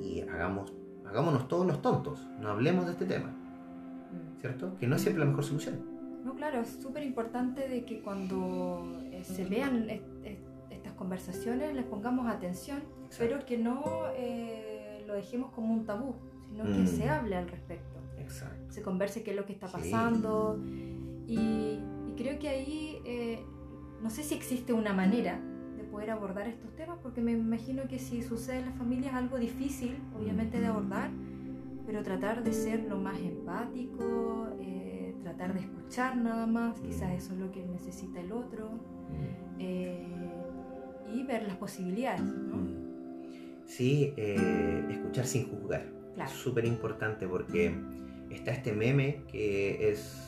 y 0.02 0.22
hagamos, 0.22 0.74
hagámonos 1.06 1.48
todos 1.48 1.66
los 1.66 1.82
tontos, 1.82 2.28
no 2.40 2.50
hablemos 2.50 2.86
de 2.86 2.92
este 2.92 3.06
tema. 3.06 3.28
Mm. 3.28 4.40
¿cierto? 4.40 4.76
Que 4.80 4.88
no 4.88 4.96
es 4.96 5.02
siempre 5.02 5.24
la 5.24 5.30
mejor 5.30 5.44
solución. 5.44 5.76
No, 6.24 6.36
claro, 6.36 6.62
es 6.62 6.70
súper 6.82 7.04
importante 7.04 7.68
de 7.68 7.86
que 7.86 8.02
cuando 8.02 9.00
eh, 9.12 9.24
se 9.24 9.46
vean 9.46 9.90
estas 9.90 10.47
conversaciones 10.98 11.74
les 11.74 11.86
pongamos 11.86 12.28
atención, 12.28 12.80
pero 13.18 13.46
que 13.46 13.58
no 13.58 13.84
eh, 14.16 15.04
lo 15.08 15.14
dejemos 15.14 15.52
como 15.52 15.74
un 15.74 15.86
tabú, 15.86 16.16
sino 16.50 16.64
que 16.66 16.70
Mm. 16.84 16.88
se 16.88 17.10
hable 17.10 17.36
al 17.36 17.48
respecto, 17.48 17.98
Exacto. 18.18 18.74
se 18.74 18.82
converse 18.82 19.24
qué 19.24 19.32
es 19.32 19.38
lo 19.38 19.46
que 19.46 19.54
está 19.54 19.68
Sí. 19.68 19.74
pasando. 19.76 20.60
Y, 21.28 21.38
y 21.38 22.14
creo 22.18 22.40
que 22.40 22.50
ahí, 22.50 23.02
eh, 23.06 23.40
no 24.02 24.10
sé 24.10 24.24
si 24.24 24.36
existe 24.36 24.74
una 24.74 24.94
manera 24.94 25.40
de 25.78 25.84
poder 25.84 26.12
abordar 26.12 26.48
estos 26.48 26.76
temas, 26.76 26.98
porque 27.02 27.22
me 27.22 27.32
imagino 27.34 27.88
que 27.88 28.00
si 28.00 28.22
sucede 28.22 28.60
en 28.60 28.66
la 28.66 28.72
familia 28.74 29.10
es 29.10 29.16
algo 29.16 29.38
difícil, 29.38 29.98
obviamente, 30.18 30.60
de 30.60 30.68
abordar, 30.68 31.10
pero 31.86 32.04
tratar 32.04 32.44
de 32.44 32.52
ser 32.54 32.84
lo 32.84 32.98
más 32.98 33.18
empático, 33.20 34.48
eh, 34.60 35.16
tratar 35.24 35.54
de 35.54 35.62
escuchar 35.62 36.18
nada 36.18 36.46
más, 36.46 36.80
quizás 36.82 37.12
eso 37.14 37.34
es 37.34 37.40
lo 37.40 37.52
que 37.52 37.66
necesita 37.66 38.20
el 38.20 38.32
otro, 38.34 38.70
Mm. 38.72 39.56
eh, 39.60 40.37
y 41.14 41.24
ver 41.24 41.44
las 41.44 41.58
posibilidades, 41.58 42.22
¿no? 42.22 42.58
Mm. 42.58 42.88
Sí, 43.66 44.14
eh, 44.16 44.84
escuchar 44.90 45.26
sin 45.26 45.50
juzgar. 45.50 45.86
Claro. 46.16 46.32
Es 46.32 46.38
súper 46.38 46.66
importante 46.66 47.28
porque 47.28 47.76
está 48.30 48.52
este 48.52 48.74
meme 48.74 49.24
que 49.28 49.90
es 49.90 50.28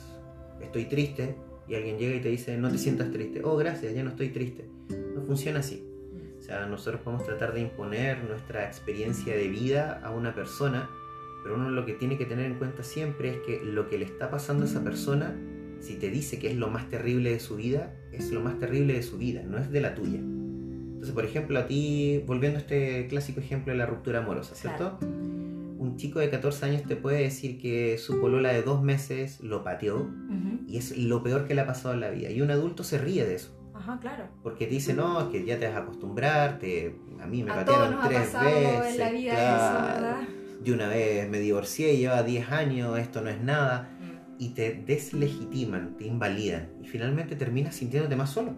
estoy 0.60 0.84
triste 0.84 1.36
y 1.66 1.74
alguien 1.74 1.98
llega 1.98 2.16
y 2.16 2.20
te 2.20 2.28
dice 2.28 2.56
no 2.58 2.70
te 2.70 2.78
sientas 2.78 3.10
triste. 3.10 3.42
Oh, 3.44 3.56
gracias, 3.56 3.94
ya 3.94 4.02
no 4.02 4.10
estoy 4.10 4.28
triste. 4.28 4.68
No 5.14 5.22
funciona 5.22 5.60
así. 5.60 5.86
O 6.38 6.42
sea, 6.42 6.66
nosotros 6.66 7.02
podemos 7.02 7.26
tratar 7.26 7.52
de 7.52 7.60
imponer 7.60 8.24
nuestra 8.24 8.66
experiencia 8.66 9.34
de 9.36 9.48
vida 9.48 10.00
a 10.02 10.10
una 10.10 10.34
persona, 10.34 10.88
pero 11.42 11.54
uno 11.54 11.70
lo 11.70 11.84
que 11.84 11.92
tiene 11.92 12.16
que 12.16 12.24
tener 12.24 12.46
en 12.46 12.54
cuenta 12.54 12.82
siempre 12.82 13.30
es 13.30 13.36
que 13.40 13.64
lo 13.64 13.88
que 13.88 13.98
le 13.98 14.06
está 14.06 14.30
pasando 14.30 14.64
a 14.64 14.66
esa 14.66 14.82
persona, 14.82 15.36
si 15.80 15.96
te 15.96 16.10
dice 16.10 16.38
que 16.38 16.50
es 16.50 16.56
lo 16.56 16.68
más 16.68 16.88
terrible 16.88 17.30
de 17.30 17.40
su 17.40 17.56
vida, 17.56 17.94
es 18.12 18.32
lo 18.32 18.40
más 18.40 18.58
terrible 18.58 18.94
de 18.94 19.02
su 19.02 19.18
vida, 19.18 19.42
no 19.42 19.58
es 19.58 19.70
de 19.70 19.80
la 19.80 19.94
tuya. 19.94 20.20
Entonces, 21.00 21.14
por 21.14 21.24
ejemplo, 21.24 21.58
a 21.58 21.66
ti, 21.66 22.22
volviendo 22.26 22.58
a 22.58 22.60
este 22.60 23.06
clásico 23.08 23.40
ejemplo 23.40 23.72
de 23.72 23.78
la 23.78 23.86
ruptura 23.86 24.18
amorosa, 24.18 24.54
¿cierto? 24.54 24.98
Un 25.00 25.96
chico 25.96 26.18
de 26.18 26.28
14 26.28 26.66
años 26.66 26.82
te 26.82 26.94
puede 26.94 27.22
decir 27.22 27.58
que 27.58 27.96
su 27.96 28.20
polola 28.20 28.52
de 28.52 28.60
dos 28.62 28.82
meses 28.82 29.40
lo 29.40 29.64
pateó 29.64 30.06
y 30.66 30.76
es 30.76 30.96
lo 30.98 31.22
peor 31.22 31.46
que 31.48 31.54
le 31.54 31.62
ha 31.62 31.66
pasado 31.66 31.94
en 31.94 32.00
la 32.00 32.10
vida. 32.10 32.30
Y 32.30 32.42
un 32.42 32.50
adulto 32.50 32.84
se 32.84 32.98
ríe 32.98 33.24
de 33.24 33.34
eso. 33.36 33.56
Ajá, 33.74 33.98
claro. 33.98 34.24
Porque 34.42 34.66
te 34.66 34.74
dice, 34.74 34.92
no, 34.92 35.18
es 35.22 35.26
que 35.28 35.42
ya 35.46 35.58
te 35.58 35.66
vas 35.66 35.76
a 35.76 35.78
acostumbrar, 35.78 36.58
te- 36.58 36.94
a 37.18 37.26
mí 37.26 37.42
me 37.42 37.50
A 37.50 37.64
todos 37.64 37.78
patearon 37.78 37.94
nos 37.96 38.04
ha 38.04 38.08
tres 38.08 38.20
pasado 38.28 38.44
veces. 38.50 38.92
en 38.92 38.98
la 38.98 39.10
vida 39.10 39.32
claro. 39.32 39.56
eso, 39.56 39.94
¿verdad? 40.02 40.28
Yo 40.62 40.74
una 40.74 40.88
vez 40.88 41.30
me 41.30 41.40
divorcié, 41.40 41.96
lleva 41.96 42.22
10 42.22 42.50
años, 42.52 42.98
esto 42.98 43.22
no 43.22 43.30
es 43.30 43.40
nada. 43.40 43.88
Mm. 43.98 44.42
Y 44.42 44.48
te 44.50 44.74
deslegitiman, 44.86 45.96
te 45.96 46.04
invalidan. 46.04 46.68
Y 46.82 46.86
finalmente 46.88 47.36
terminas 47.36 47.74
sintiéndote 47.74 48.16
más 48.16 48.28
solo. 48.28 48.54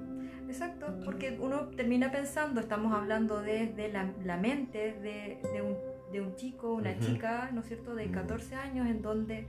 Exacto, 0.52 0.86
porque 1.02 1.38
uno 1.40 1.68
termina 1.68 2.12
pensando, 2.12 2.60
estamos 2.60 2.92
hablando 2.92 3.40
desde 3.40 3.90
la, 3.90 4.12
la 4.22 4.36
mente 4.36 4.92
de, 5.00 5.40
de 5.50 5.62
un, 5.62 5.76
de 6.12 6.20
un 6.20 6.36
chico, 6.36 6.74
una 6.74 6.98
chica, 6.98 7.50
¿no 7.54 7.60
es 7.60 7.68
cierto?, 7.68 7.94
de 7.94 8.04
Ujú. 8.04 8.12
14 8.12 8.54
años, 8.56 8.86
en 8.86 9.00
donde 9.00 9.46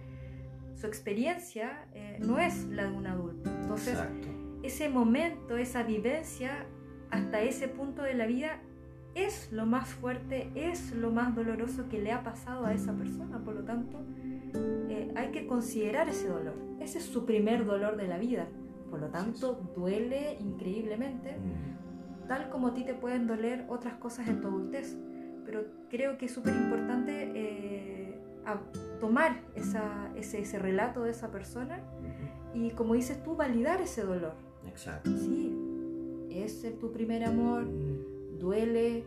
su 0.76 0.88
experiencia 0.88 1.88
eh, 1.94 2.20
no 2.26 2.40
es 2.40 2.66
la 2.70 2.86
de 2.86 2.92
un 2.92 3.06
adulto. 3.06 3.50
Entonces, 3.50 3.96
Exacto. 3.96 4.28
ese 4.64 4.88
momento, 4.88 5.58
esa 5.58 5.84
vivencia, 5.84 6.66
hasta 7.12 7.42
ese 7.42 7.68
punto 7.68 8.02
de 8.02 8.14
la 8.14 8.26
vida, 8.26 8.62
es 9.14 9.52
lo 9.52 9.66
más 9.66 9.90
fuerte, 9.90 10.52
es 10.56 10.94
lo 10.94 11.12
más 11.12 11.36
doloroso 11.36 11.90
que 11.90 12.02
le 12.02 12.14
ha 12.14 12.24
pasado 12.24 12.66
a 12.66 12.74
esa 12.74 12.94
persona. 12.94 13.44
Por 13.44 13.56
lo 13.56 13.64
tanto, 13.64 14.00
eh, 14.90 15.12
hay 15.18 15.32
que 15.32 15.48
considerar 15.48 16.08
ese 16.08 16.30
dolor. 16.30 16.56
Ese 16.80 17.00
es 17.00 17.04
su 17.04 17.26
primer 17.26 17.66
dolor 17.66 17.98
de 17.98 18.08
la 18.08 18.18
vida. 18.18 18.48
Por 18.94 19.02
lo 19.02 19.08
tanto, 19.08 19.60
duele 19.76 20.38
increíblemente, 20.40 21.32
Mm. 21.36 22.28
tal 22.28 22.52
como 22.52 22.68
a 22.68 22.74
ti 22.76 22.84
te 22.86 22.94
pueden 22.94 23.26
doler 23.26 23.66
otras 23.68 23.96
cosas 23.96 24.28
en 24.28 24.40
tu 24.40 24.48
adultez. 24.50 24.96
Pero 25.48 25.64
creo 25.90 26.20
que 26.20 26.28
es 26.28 26.32
súper 26.32 26.54
importante 26.54 27.32
eh, 27.34 28.20
tomar 29.00 29.42
esa- 29.56 30.12
ese, 30.16 30.42
ese 30.42 30.60
relato 30.60 31.02
de 31.02 31.10
esa 31.10 31.32
persona 31.32 31.82
Ujú. 32.02 32.60
y, 32.66 32.70
como 32.72 32.94
dices 32.94 33.24
tú, 33.24 33.36
validar 33.36 33.82
ese 33.82 34.04
dolor. 34.04 34.34
Exacto. 34.68 35.10
Sí, 35.18 35.52
es 36.30 36.64
tu 36.80 36.92
primer 36.92 37.24
amor, 37.24 37.64
Mm. 37.66 38.38
duele, 38.38 39.06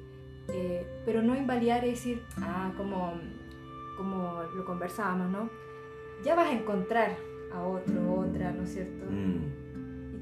eh, 0.49 0.85
pero 1.05 1.23
no 1.23 1.37
invalidar 1.37 1.85
y 1.85 1.91
decir, 1.91 2.23
ah, 2.39 2.73
como, 2.77 3.13
como 3.97 4.43
lo 4.57 4.65
conversábamos, 4.65 5.31
¿no? 5.31 5.49
Ya 6.25 6.35
vas 6.35 6.49
a 6.49 6.53
encontrar 6.59 7.11
a 7.55 7.63
otro, 7.63 8.15
otra, 8.21 8.51
¿no 8.53 8.65
es 8.65 8.73
cierto? 8.73 9.05
Mm. 9.09 9.66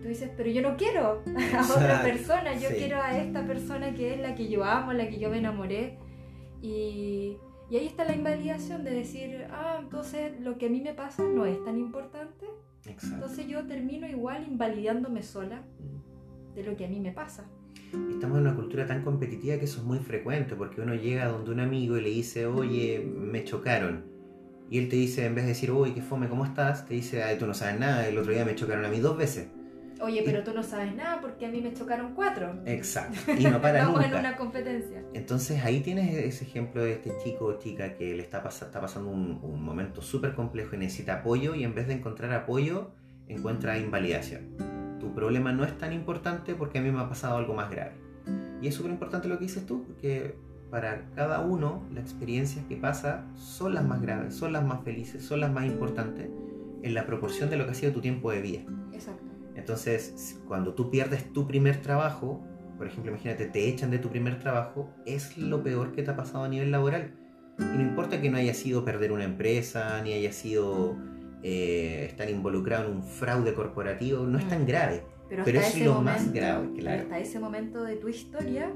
Tú 0.04 0.10
dices, 0.10 0.30
pero 0.36 0.50
yo 0.50 0.60
no 0.60 0.76
quiero 0.76 1.22
a 1.34 1.72
otra 1.72 2.02
persona, 2.02 2.52
yo 2.52 2.68
sí. 2.68 2.74
quiero 2.74 3.00
a 3.00 3.16
esta 3.16 3.46
persona 3.46 3.94
que 3.94 4.12
es 4.12 4.20
la 4.20 4.34
que 4.34 4.50
yo 4.50 4.62
amo, 4.62 4.92
la 4.92 5.08
que 5.08 5.18
yo 5.18 5.30
me 5.30 5.38
enamoré. 5.38 5.96
Y, 6.60 7.38
y 7.70 7.76
ahí 7.78 7.86
está 7.86 8.04
la 8.04 8.14
invalidación 8.14 8.84
de 8.84 8.90
decir, 8.90 9.46
ah, 9.50 9.78
entonces 9.80 10.38
lo 10.42 10.58
que 10.58 10.66
a 10.66 10.68
mí 10.68 10.82
me 10.82 10.92
pasa 10.92 11.22
no 11.22 11.46
es 11.46 11.64
tan 11.64 11.78
importante. 11.78 12.44
Exacto. 12.84 13.14
Entonces 13.14 13.46
yo 13.46 13.66
termino 13.66 14.06
igual 14.06 14.46
invalidándome 14.46 15.22
sola 15.22 15.62
de 16.54 16.62
lo 16.64 16.76
que 16.76 16.84
a 16.84 16.88
mí 16.88 17.00
me 17.00 17.12
pasa. 17.12 17.46
Estamos 18.10 18.36
en 18.36 18.46
una 18.46 18.54
cultura 18.54 18.86
tan 18.86 19.02
competitiva 19.04 19.56
que 19.56 19.64
eso 19.64 19.80
es 19.80 19.86
muy 19.86 20.00
frecuente, 20.00 20.54
porque 20.54 20.82
uno 20.82 20.94
llega 20.94 21.28
donde 21.28 21.50
un 21.50 21.60
amigo 21.60 21.96
y 21.96 22.02
le 22.02 22.10
dice, 22.10 22.44
oye, 22.44 23.02
me 23.02 23.42
chocaron. 23.44 24.04
Y 24.68 24.80
él 24.80 24.90
te 24.90 24.96
dice, 24.96 25.24
en 25.24 25.34
vez 25.34 25.44
de 25.44 25.52
decir, 25.52 25.70
uy, 25.70 25.92
qué 25.92 26.02
fome, 26.02 26.28
¿cómo 26.28 26.44
estás? 26.44 26.84
Te 26.84 26.92
dice, 26.92 27.22
ay, 27.22 27.38
tú 27.38 27.46
no 27.46 27.54
sabes 27.54 27.80
nada, 27.80 28.06
el 28.06 28.18
otro 28.18 28.34
día 28.34 28.44
me 28.44 28.54
chocaron 28.54 28.84
a 28.84 28.90
mí 28.90 29.00
dos 29.00 29.16
veces. 29.16 29.48
Oye, 30.04 30.22
pero 30.24 30.42
tú 30.44 30.52
no 30.54 30.62
sabes 30.62 30.94
nada 30.94 31.20
porque 31.20 31.46
a 31.46 31.50
mí 31.50 31.60
me 31.60 31.72
chocaron 31.72 32.14
cuatro. 32.14 32.54
Exacto. 32.66 33.32
Y 33.38 33.44
no 33.44 33.58
para 33.62 33.78
Estamos 33.80 34.00
en 34.04 34.10
nunca. 34.10 34.20
una 34.20 34.36
competencia. 34.36 35.02
Entonces 35.14 35.64
ahí 35.64 35.80
tienes 35.80 36.14
ese 36.14 36.44
ejemplo 36.44 36.82
de 36.84 36.92
este 36.92 37.12
chico 37.22 37.46
o 37.46 37.58
chica 37.58 37.94
que 37.94 38.14
le 38.14 38.22
está, 38.22 38.42
pas- 38.44 38.62
está 38.64 38.80
pasando 38.80 39.10
un, 39.10 39.38
un 39.42 39.62
momento 39.62 40.02
súper 40.02 40.34
complejo 40.34 40.76
y 40.76 40.78
necesita 40.78 41.14
apoyo 41.20 41.54
y 41.54 41.64
en 41.64 41.74
vez 41.74 41.86
de 41.88 41.94
encontrar 41.94 42.32
apoyo, 42.32 42.90
encuentra 43.28 43.78
invalidación. 43.78 44.56
Tu 45.00 45.14
problema 45.14 45.52
no 45.52 45.64
es 45.64 45.76
tan 45.78 45.92
importante 45.92 46.54
porque 46.54 46.78
a 46.78 46.82
mí 46.82 46.90
me 46.90 47.00
ha 47.00 47.08
pasado 47.08 47.36
algo 47.36 47.54
más 47.54 47.70
grave. 47.70 47.92
Y 48.62 48.68
es 48.68 48.74
súper 48.74 48.90
importante 48.92 49.28
lo 49.28 49.38
que 49.38 49.44
dices 49.44 49.66
tú, 49.66 49.84
porque 49.84 50.34
para 50.70 51.04
cada 51.14 51.40
uno 51.40 51.82
las 51.92 52.04
experiencias 52.04 52.64
que 52.66 52.76
pasa 52.76 53.24
son 53.36 53.74
las 53.74 53.84
más 53.84 54.00
graves, 54.00 54.34
son 54.34 54.52
las 54.52 54.64
más 54.64 54.82
felices, 54.82 55.24
son 55.24 55.40
las 55.40 55.52
más 55.52 55.66
importantes 55.66 56.28
en 56.82 56.94
la 56.94 57.06
proporción 57.06 57.48
de 57.50 57.56
lo 57.56 57.64
que 57.66 57.70
ha 57.72 57.74
sido 57.74 57.92
tu 57.92 58.00
tiempo 58.00 58.30
de 58.30 58.40
vida. 58.40 58.60
Exacto. 58.92 59.23
Entonces, 59.64 60.38
cuando 60.46 60.74
tú 60.74 60.90
pierdes 60.90 61.32
tu 61.32 61.46
primer 61.46 61.80
trabajo, 61.80 62.44
por 62.76 62.86
ejemplo, 62.86 63.10
imagínate, 63.12 63.46
te 63.46 63.66
echan 63.66 63.90
de 63.90 63.98
tu 63.98 64.10
primer 64.10 64.38
trabajo, 64.38 64.90
es 65.06 65.38
lo 65.38 65.62
peor 65.62 65.92
que 65.92 66.02
te 66.02 66.10
ha 66.10 66.16
pasado 66.16 66.44
a 66.44 66.48
nivel 66.50 66.70
laboral. 66.70 67.14
Y 67.58 67.62
no 67.62 67.80
importa 67.80 68.20
que 68.20 68.28
no 68.28 68.36
haya 68.36 68.52
sido 68.52 68.84
perder 68.84 69.10
una 69.10 69.24
empresa, 69.24 70.02
ni 70.02 70.12
haya 70.12 70.32
sido 70.32 70.98
eh, 71.42 72.04
estar 72.10 72.28
involucrado 72.28 72.90
en 72.90 72.96
un 72.96 73.02
fraude 73.02 73.54
corporativo, 73.54 74.24
no 74.26 74.38
es 74.38 74.46
tan 74.48 74.64
Mm. 74.64 74.66
grave. 74.66 75.02
Pero, 75.30 75.44
Pero 75.44 75.58
hasta 75.60 75.70
es 75.70 75.76
ese 75.76 75.84
lo 75.86 75.94
momento, 75.94 76.20
más 76.20 76.32
grave, 76.34 76.68
claro. 76.78 77.02
hasta 77.02 77.18
ese 77.18 77.38
momento 77.40 77.84
de 77.84 77.96
tu 77.96 78.08
historia 78.08 78.70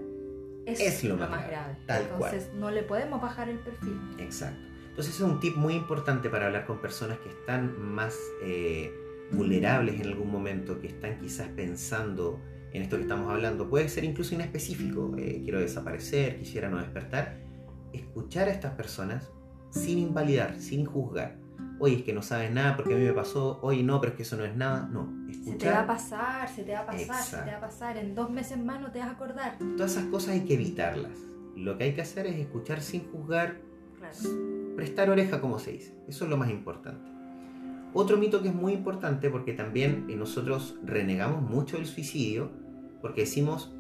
es, 0.64 0.80
Es 0.80 1.04
lo 1.04 1.16
lo, 1.16 1.28
más 1.28 1.30
grave, 1.30 1.47
grave. 1.50 1.76
tal 1.87 2.02
cual. 2.16 2.33
Entonces 2.35 2.54
no 2.54 2.71
le 2.71 2.83
podemos 2.83 3.21
bajar 3.21 3.50
el 3.50 3.59
perfil. 3.59 3.99
Exacto. 4.18 4.59
Entonces 4.88 5.14
es 5.14 5.21
un 5.21 5.38
tip 5.40 5.57
muy 5.57 5.75
importante 5.75 6.28
para 6.30 6.47
hablar 6.47 6.64
con 6.66 6.78
personas 6.80 7.18
que 7.18 7.28
están 7.28 7.78
más 7.95 8.18
eh, 8.42 8.90
vulnerables 9.33 10.01
en 10.01 10.07
algún 10.09 10.31
momento, 10.31 10.81
que 10.81 10.89
están 10.89 11.19
quizás 11.19 11.49
pensando 11.49 12.41
en 12.73 12.83
esto 12.83 12.97
que 12.97 13.03
estamos 13.03 13.31
hablando. 13.31 13.69
Puede 13.69 13.89
ser 13.89 14.05
incluso 14.05 14.35
inespecífico. 14.35 15.15
eh, 15.19 15.41
quiero 15.43 15.61
desaparecer, 15.61 16.39
quisiera 16.39 16.69
no 16.69 16.79
despertar. 16.79 17.37
Escuchar 17.93 18.49
a 18.49 18.53
estas 18.53 18.73
personas 18.75 19.31
sin 19.71 19.99
invalidar, 19.99 20.59
sin 20.61 20.85
juzgar. 20.85 21.37
Oye, 21.81 21.97
es 21.97 22.03
que 22.03 22.13
no 22.13 22.23
sabes 22.23 22.51
nada 22.53 22.77
porque 22.77 22.95
a 22.95 22.97
mí 22.97 23.05
me 23.05 23.13
pasó. 23.13 23.61
Oye, 23.63 23.83
no, 23.83 24.01
pero 24.01 24.11
es 24.13 24.17
que 24.17 24.23
eso 24.25 24.37
no 24.37 24.45
es 24.45 24.57
nada. 24.57 24.89
No, 24.93 25.07
Se 25.33 25.53
te 25.55 25.71
va 25.71 25.79
a 25.81 25.85
escuchar. 25.85 25.87
pasar, 25.87 26.49
se 26.49 26.63
te 26.65 26.73
va 26.73 26.81
a 26.81 26.87
pasar, 26.87 26.99
se 27.01 27.07
te 27.07 27.13
Exacto. 27.13 27.51
va 27.53 27.57
a 27.57 27.61
pasar. 27.61 27.97
En 27.97 28.15
dos 28.15 28.31
meses 28.31 28.59
más 28.59 28.81
no 28.81 28.91
te 28.91 28.99
vas 28.99 29.09
a 29.09 29.13
acordar. 29.13 29.57
Todas 29.77 29.93
esas 29.93 30.05
cosas 30.07 30.31
hay 30.31 30.41
que 30.45 30.55
evitarlas. 30.55 31.13
Lo 31.57 31.79
que 31.79 31.85
hay 31.85 31.95
que 31.95 32.03
hacer 32.03 32.27
es 32.27 32.37
escuchar 32.37 32.81
sin 32.81 33.11
juzgar, 33.11 33.61
Claro. 33.99 34.75
prestar 34.77 35.11
oreja, 35.11 35.41
como 35.41 35.59
se 35.59 35.73
dice. 35.73 35.95
Eso 36.09 36.25
es 36.25 36.31
lo 36.31 36.37
más 36.37 36.51
importante. 36.51 37.11
Otro 37.95 38.16
mito 38.16 38.42
que 38.42 38.49
es 38.49 38.54
muy 38.54 38.73
importante 38.73 39.30
porque 39.30 39.52
también 39.52 40.07
eh, 40.09 40.16
nosotros 40.16 40.76
renegamos 40.85 41.42
mucho 41.42 41.76
del 41.76 41.87
suicidio 41.87 42.50
porque 43.00 43.23
decimos 43.23 43.73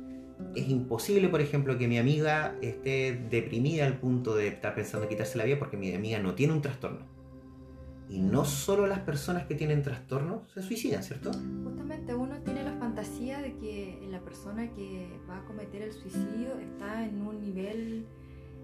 es 0.54 0.68
imposible, 0.68 1.28
por 1.28 1.40
ejemplo, 1.40 1.76
que 1.78 1.88
mi 1.88 1.98
amiga 1.98 2.56
esté 2.62 3.26
deprimida 3.30 3.86
al 3.86 3.98
punto 3.98 4.34
de 4.34 4.48
estar 4.48 4.74
pensando 4.74 5.04
en 5.04 5.10
quitarse 5.10 5.38
la 5.38 5.44
vida 5.44 5.58
porque 5.58 5.76
mi 5.76 5.92
amiga 5.92 6.18
no 6.18 6.34
tiene 6.34 6.52
un 6.52 6.62
trastorno. 6.62 7.00
Y 8.08 8.20
no 8.20 8.44
solo 8.44 8.86
las 8.86 9.00
personas 9.00 9.46
que 9.46 9.54
tienen 9.54 9.82
trastornos 9.82 10.50
se 10.54 10.62
suicidan, 10.62 11.02
¿cierto? 11.02 11.30
Justamente 11.64 12.14
uno 12.14 12.40
tiene 12.42 12.64
la 12.64 12.72
fantasía 12.72 13.40
de 13.42 13.54
que 13.56 13.98
la 14.10 14.20
persona 14.20 14.72
que 14.72 15.08
va 15.28 15.38
a 15.38 15.44
cometer 15.44 15.82
el 15.82 15.92
suicidio 15.92 16.58
está 16.58 17.04
en 17.04 17.20
un 17.20 17.40
nivel 17.40 18.06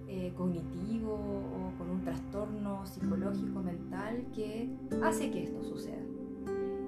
eh, 0.08 0.32
cognitivo 0.36 1.14
o 1.14 1.78
con 1.78 1.90
un 1.90 2.02
trastorno 2.02 2.86
psicológico 2.86 3.60
mental 3.60 4.26
que 4.34 4.70
hace 5.02 5.30
que 5.30 5.44
esto 5.44 5.62
suceda. 5.62 6.02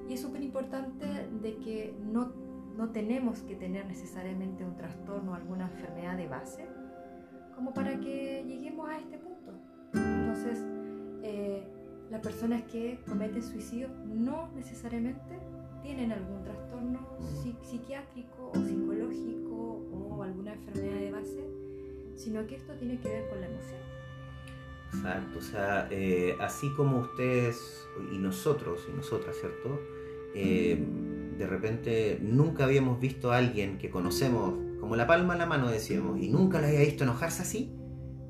Y 0.09 0.15
es 0.15 0.21
súper 0.21 0.43
importante 0.43 1.07
de 1.43 1.57
que 1.57 1.95
no, 2.13 2.33
no 2.77 2.91
tenemos 2.91 3.41
que 3.41 3.57
tener 3.57 3.87
necesariamente 3.87 4.65
un 4.65 4.77
trastorno 4.77 5.33
o 5.33 5.35
alguna 5.35 5.67
enfermedad 5.67 6.17
de 6.17 6.29
base 6.29 6.67
como 7.57 7.73
para 7.73 7.99
que 7.99 8.45
lleguemos 8.47 8.89
a 8.89 8.99
este 8.99 9.19
punto. 9.19 9.53
Entonces, 9.95 10.63
eh, 11.23 11.67
las 12.11 12.21
personas 12.21 12.63
que 12.65 13.01
cometen 13.09 13.43
suicidio 13.43 13.89
no 14.05 14.49
necesariamente 14.55 15.41
tienen 15.83 16.13
algún 16.13 16.43
trastorno 16.43 17.01
psiquiátrico 17.63 18.53
o 18.55 18.61
psicológico 18.61 19.83
o 19.93 20.23
alguna 20.23 20.53
enfermedad 20.53 20.99
de 20.99 21.11
base, 21.11 21.66
sino 22.17 22.47
que 22.47 22.57
esto 22.57 22.73
tiene 22.75 22.99
que 22.99 23.09
ver 23.09 23.29
con 23.29 23.41
la 23.41 23.47
emoción. 23.47 23.81
Exacto, 24.95 25.39
o 25.39 25.43
sea, 25.43 25.89
eh, 25.91 26.37
así 26.41 26.71
como 26.71 26.99
ustedes 26.99 27.87
y 28.13 28.19
nosotros 28.19 28.87
y 28.91 28.97
nosotras, 28.97 29.37
¿cierto? 29.39 29.81
Eh, 30.35 30.83
de 31.39 31.47
repente 31.47 32.19
nunca 32.23 32.65
habíamos 32.65 33.01
visto 33.01 33.33
a 33.33 33.39
alguien 33.39 33.79
que 33.79 33.91
conocemos 33.91 34.55
como 34.81 34.97
la 34.97 35.07
palma 35.07 35.35
en 35.35 35.41
la 35.41 35.47
mano, 35.47 35.69
decíamos, 35.69 36.21
y 36.21 36.29
nunca 36.29 36.61
lo 36.61 36.67
había 36.67 36.81
visto 36.81 37.05
enojarse 37.05 37.43
así. 37.43 37.75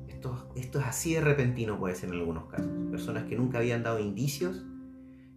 Esto, 0.07 0.51
esto 0.55 0.79
es 0.79 0.85
así 0.85 1.13
de 1.13 1.21
repentino, 1.21 1.79
puede 1.79 1.95
ser 1.95 2.09
en 2.09 2.15
algunos 2.15 2.45
casos. 2.45 2.71
Personas 2.89 3.25
que 3.25 3.35
nunca 3.35 3.59
habían 3.59 3.83
dado 3.83 3.99
indicios 3.99 4.65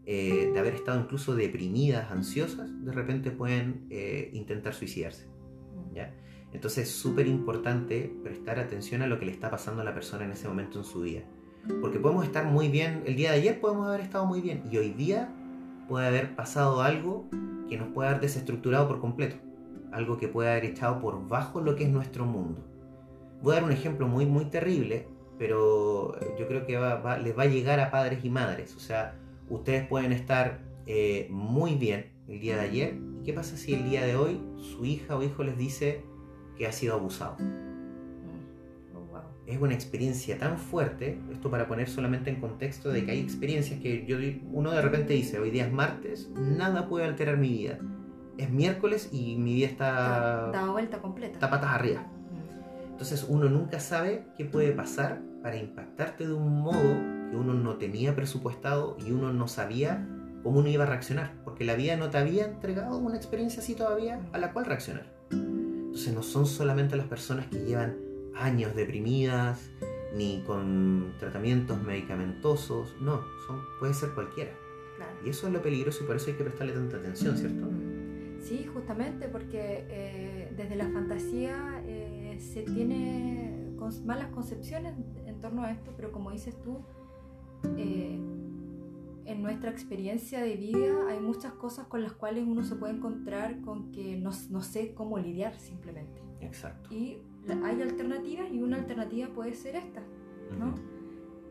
eh, 0.06 0.50
de 0.52 0.58
haber 0.58 0.74
estado 0.74 1.00
incluso 1.00 1.36
deprimidas, 1.36 2.10
ansiosas, 2.10 2.70
de 2.84 2.92
repente 2.92 3.30
pueden 3.30 3.86
intentar 4.32 4.74
suicidarse. 4.74 5.28
¿Ya? 5.94 6.14
Entonces 6.52 6.88
es 6.88 6.94
súper 6.94 7.26
importante 7.26 8.12
prestar 8.22 8.58
atención 8.58 9.02
a 9.02 9.06
lo 9.06 9.18
que 9.18 9.26
le 9.26 9.32
está 9.32 9.50
pasando 9.50 9.82
a 9.82 9.84
la 9.84 9.94
persona 9.94 10.24
en 10.24 10.32
ese 10.32 10.48
momento 10.48 10.78
en 10.78 10.84
su 10.84 11.02
vida. 11.02 11.22
Porque 11.80 11.98
podemos 11.98 12.24
estar 12.24 12.46
muy 12.46 12.68
bien, 12.68 13.02
el 13.06 13.16
día 13.16 13.32
de 13.32 13.38
ayer 13.38 13.60
podemos 13.60 13.86
haber 13.86 14.00
estado 14.00 14.26
muy 14.26 14.40
bien 14.40 14.64
y 14.70 14.78
hoy 14.78 14.90
día 14.90 15.32
puede 15.88 16.06
haber 16.06 16.34
pasado 16.34 16.82
algo 16.82 17.28
que 17.68 17.76
nos 17.76 17.88
puede 17.88 18.08
haber 18.08 18.20
desestructurado 18.20 18.88
por 18.88 19.00
completo. 19.00 19.36
Algo 19.92 20.18
que 20.18 20.28
puede 20.28 20.50
haber 20.50 20.64
echado 20.64 21.00
por 21.00 21.28
bajo 21.28 21.60
lo 21.60 21.76
que 21.76 21.84
es 21.84 21.90
nuestro 21.90 22.24
mundo. 22.24 22.64
Voy 23.42 23.52
a 23.52 23.54
dar 23.56 23.64
un 23.64 23.72
ejemplo 23.72 24.08
muy, 24.08 24.26
muy 24.26 24.46
terrible, 24.46 25.08
pero 25.38 26.14
yo 26.38 26.46
creo 26.46 26.66
que 26.66 26.72
les 26.72 27.38
va 27.38 27.42
a 27.42 27.46
llegar 27.46 27.80
a 27.80 27.90
padres 27.90 28.24
y 28.24 28.30
madres. 28.30 28.74
O 28.76 28.80
sea, 28.80 29.16
ustedes 29.48 29.86
pueden 29.86 30.12
estar 30.12 30.60
eh, 30.86 31.26
muy 31.30 31.74
bien 31.74 32.12
el 32.28 32.40
día 32.40 32.56
de 32.56 32.62
ayer. 32.62 32.98
¿Y 33.20 33.24
qué 33.24 33.32
pasa 33.32 33.56
si 33.56 33.74
el 33.74 33.84
día 33.84 34.04
de 34.04 34.16
hoy 34.16 34.40
su 34.56 34.84
hija 34.84 35.16
o 35.16 35.22
hijo 35.22 35.44
les 35.44 35.56
dice, 35.58 36.04
que 36.60 36.66
ha 36.66 36.72
sido 36.72 36.94
abusado. 36.94 37.38
Mm. 37.38 38.94
Oh, 38.94 39.18
es 39.46 39.58
una 39.58 39.72
experiencia 39.72 40.36
tan 40.36 40.58
fuerte, 40.58 41.18
esto 41.32 41.50
para 41.50 41.66
poner 41.66 41.88
solamente 41.88 42.28
en 42.28 42.36
contexto 42.36 42.90
de 42.90 43.02
que 43.06 43.12
hay 43.12 43.20
experiencias 43.20 43.80
que 43.80 44.04
yo, 44.04 44.18
uno 44.52 44.70
de 44.70 44.82
repente 44.82 45.14
dice, 45.14 45.38
hoy 45.38 45.50
día 45.50 45.64
es 45.64 45.72
martes, 45.72 46.28
nada 46.36 46.86
puede 46.86 47.06
alterar 47.06 47.38
mi 47.38 47.48
vida. 47.48 47.78
Es 48.36 48.50
miércoles 48.50 49.08
y 49.10 49.36
mi 49.36 49.54
vida 49.54 49.68
está... 49.68 50.50
Da, 50.52 50.70
vuelta 50.70 51.00
completa. 51.00 51.32
Está 51.32 51.48
patas 51.48 51.70
arriba. 51.70 52.02
Mm. 52.02 52.90
Entonces 52.90 53.24
uno 53.26 53.48
nunca 53.48 53.80
sabe 53.80 54.26
qué 54.36 54.44
puede 54.44 54.72
pasar 54.72 55.22
para 55.42 55.56
impactarte 55.56 56.26
de 56.26 56.34
un 56.34 56.60
modo 56.60 57.30
que 57.30 57.36
uno 57.36 57.54
no 57.54 57.76
tenía 57.76 58.14
presupuestado 58.14 58.98
y 58.98 59.12
uno 59.12 59.32
no 59.32 59.48
sabía 59.48 60.06
cómo 60.42 60.60
uno 60.60 60.68
iba 60.68 60.84
a 60.84 60.86
reaccionar, 60.86 61.34
porque 61.44 61.64
la 61.64 61.74
vida 61.74 61.96
no 61.96 62.10
te 62.10 62.18
había 62.18 62.46
entregado 62.46 62.98
una 62.98 63.16
experiencia 63.16 63.62
así 63.62 63.74
todavía 63.74 64.20
a 64.32 64.38
la 64.38 64.52
cual 64.52 64.66
reaccionar. 64.66 65.06
Entonces 65.30 66.14
no 66.14 66.22
son 66.22 66.46
solamente 66.46 66.96
las 66.96 67.06
personas 67.06 67.46
que 67.46 67.58
llevan 67.60 67.96
años 68.34 68.74
deprimidas 68.74 69.70
ni 70.14 70.42
con 70.46 71.14
tratamientos 71.18 71.82
medicamentosos, 71.82 72.96
no, 73.00 73.20
son, 73.46 73.60
puede 73.78 73.94
ser 73.94 74.10
cualquiera. 74.10 74.52
Y 75.24 75.30
eso 75.30 75.46
es 75.46 75.52
lo 75.52 75.62
peligroso 75.62 76.04
y 76.04 76.06
por 76.06 76.16
eso 76.16 76.30
hay 76.30 76.36
que 76.36 76.44
prestarle 76.44 76.72
tanta 76.72 76.96
atención, 76.96 77.36
¿cierto? 77.36 77.66
Mm. 77.66 78.40
Sí, 78.42 78.66
justamente 78.72 79.28
porque 79.28 79.84
eh, 79.88 80.52
desde 80.56 80.76
la 80.76 80.88
fantasía 80.88 81.82
eh, 81.86 82.38
se 82.40 82.62
tiene 82.62 83.70
malas 84.04 84.28
concepciones 84.28 84.94
en 85.26 85.40
torno 85.40 85.64
a 85.64 85.72
esto, 85.72 85.92
pero 85.96 86.12
como 86.12 86.30
dices 86.30 86.54
tú, 86.62 86.78
eh, 87.76 88.18
en 89.30 89.42
nuestra 89.42 89.70
experiencia 89.70 90.40
de 90.40 90.56
vida 90.56 91.08
hay 91.08 91.20
muchas 91.20 91.52
cosas 91.52 91.86
con 91.86 92.02
las 92.02 92.12
cuales 92.12 92.44
uno 92.46 92.64
se 92.64 92.74
puede 92.74 92.94
encontrar 92.94 93.60
con 93.60 93.92
que 93.92 94.16
no, 94.16 94.30
no 94.50 94.62
sé 94.62 94.92
cómo 94.92 95.18
lidiar 95.18 95.56
simplemente. 95.56 96.20
Exacto. 96.40 96.92
Y 96.92 97.18
hay 97.64 97.80
alternativas 97.80 98.50
y 98.50 98.62
una 98.62 98.76
alternativa 98.76 99.28
puede 99.28 99.54
ser 99.54 99.76
esta, 99.76 100.02
¿no? 100.58 100.74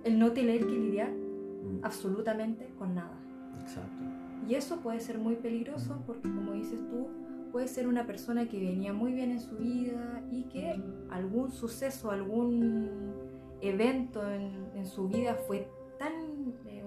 El 0.04 0.20
no 0.20 0.32
tener 0.34 0.66
que 0.66 0.74
lidiar 0.74 1.12
mm. 1.12 1.80
absolutamente 1.84 2.70
con 2.78 2.96
nada. 2.96 3.18
Exacto. 3.62 4.04
Y 4.48 4.56
eso 4.56 4.82
puede 4.82 5.00
ser 5.00 5.18
muy 5.18 5.36
peligroso 5.36 6.02
porque 6.06 6.30
como 6.30 6.54
dices 6.54 6.80
tú, 6.90 7.08
puede 7.52 7.68
ser 7.68 7.88
una 7.88 8.06
persona 8.06 8.48
que 8.48 8.60
venía 8.60 8.94
muy 8.94 9.14
bien 9.14 9.32
en 9.32 9.40
su 9.40 9.56
vida 9.58 10.22
y 10.32 10.44
que 10.44 10.82
algún 11.10 11.52
suceso, 11.52 12.12
algún 12.12 13.14
evento 13.62 14.30
en, 14.30 14.70
en 14.76 14.86
su 14.86 15.08
vida 15.08 15.36
fue 15.36 15.68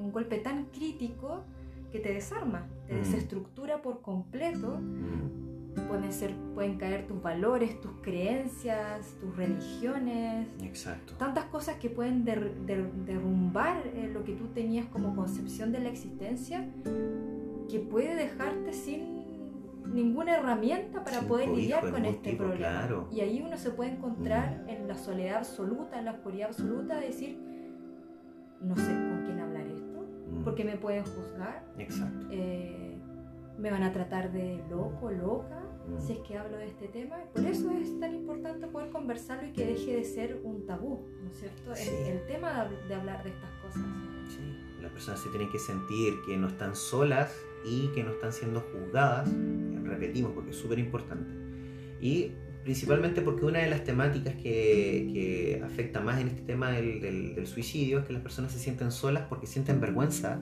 un 0.02 0.12
golpe 0.12 0.38
tan 0.38 0.66
crítico 0.66 1.44
que 1.90 2.00
te 2.00 2.12
desarma, 2.12 2.66
te 2.86 2.94
mm. 2.94 2.98
desestructura 2.98 3.82
por 3.82 4.00
completo. 4.00 4.78
Mm. 4.80 5.42
Pueden, 5.88 6.12
ser, 6.12 6.34
pueden 6.54 6.76
caer 6.76 7.06
tus 7.06 7.22
valores, 7.22 7.80
tus 7.80 7.92
creencias, 8.02 9.14
tus 9.18 9.34
religiones. 9.34 10.46
Exacto. 10.62 11.14
Tantas 11.14 11.46
cosas 11.46 11.76
que 11.76 11.88
pueden 11.88 12.24
derrumbar 12.26 13.86
eh, 13.86 14.10
lo 14.12 14.22
que 14.22 14.34
tú 14.34 14.48
tenías 14.48 14.86
como 14.86 15.16
concepción 15.16 15.72
de 15.72 15.80
la 15.80 15.88
existencia, 15.88 16.68
que 17.70 17.78
puede 17.78 18.14
dejarte 18.16 18.74
sin 18.74 19.22
ninguna 19.94 20.36
herramienta 20.36 21.04
para 21.04 21.22
poder 21.22 21.48
lidiar 21.48 21.90
con 21.90 22.04
este 22.04 22.34
problema. 22.34 23.06
Y 23.10 23.20
ahí 23.20 23.42
uno 23.44 23.56
se 23.56 23.70
puede 23.70 23.92
encontrar 23.92 24.64
mm. 24.64 24.68
en 24.68 24.88
la 24.88 24.94
soledad 24.94 25.38
absoluta, 25.38 25.98
en 25.98 26.04
la 26.04 26.12
oscuridad 26.12 26.48
absoluta, 26.48 26.96
de 27.00 27.06
decir, 27.06 27.38
no 28.60 28.76
sé 28.76 29.11
porque 30.44 30.64
me 30.64 30.76
pueden 30.76 31.04
juzgar. 31.04 31.64
Exacto. 31.78 32.26
Eh, 32.30 32.98
me 33.58 33.70
van 33.70 33.82
a 33.82 33.92
tratar 33.92 34.32
de 34.32 34.62
loco, 34.70 35.10
loca, 35.10 35.62
mm. 35.88 36.00
si 36.00 36.12
es 36.14 36.18
que 36.20 36.36
hablo 36.36 36.56
de 36.56 36.66
este 36.66 36.88
tema. 36.88 37.16
Por 37.32 37.44
eso 37.44 37.70
es 37.70 38.00
tan 38.00 38.14
importante 38.14 38.66
poder 38.66 38.90
conversarlo 38.90 39.48
y 39.48 39.52
que 39.52 39.66
deje 39.66 39.96
de 39.96 40.04
ser 40.04 40.40
un 40.42 40.66
tabú, 40.66 41.06
¿no 41.22 41.30
es 41.30 41.38
cierto? 41.38 41.72
El, 41.74 42.26
tema 42.26 42.68
de, 42.88 42.94
hablar 42.94 43.22
de 43.22 43.30
estas 43.30 43.50
cosas. 43.62 43.82
Sí, 44.28 44.80
las 44.80 44.90
personas 44.90 45.20
se 45.20 45.28
tienen 45.30 45.50
que 45.50 45.58
sentir 45.58 46.14
que 46.26 46.36
no 46.36 46.48
están 46.48 46.74
solas 46.74 47.36
y 47.64 47.88
que 47.88 48.02
no 48.02 48.10
están 48.12 48.32
siendo 48.32 48.60
juzgadas, 48.60 49.30
repetimos 49.84 50.32
porque 50.32 50.50
es 50.50 50.56
súper 50.56 50.78
importante. 50.78 51.30
Y 52.00 52.32
principalmente 52.62 53.22
porque 53.22 53.44
una 53.44 53.60
de 53.60 53.70
las 53.70 53.84
temáticas 53.84 54.34
que, 54.34 55.60
afecta 55.64 56.00
más 56.00 56.20
en 56.20 56.28
este 56.28 56.42
tema 56.42 56.70
del, 56.70 57.46
suicidio 57.46 58.00
es 58.00 58.04
que 58.06 58.12
las 58.12 58.22
personas 58.22 58.52
se 58.52 58.58
sienten 58.58 58.90
solas 58.92 59.24
porque 59.28 59.46
sienten 59.46 59.80
vergüenza 59.80 60.40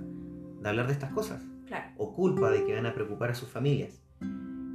de 0.61 0.69
hablar 0.69 0.87
de 0.87 0.93
estas 0.93 1.13
cosas 1.13 1.43
o 1.97 2.15
culpa 2.15 2.51
de 2.51 2.65
que 2.65 2.75
van 2.75 2.87
a 2.87 2.95
preocupar 2.95 3.31
a 3.31 3.35
sus 3.35 3.49
familias. 3.49 4.03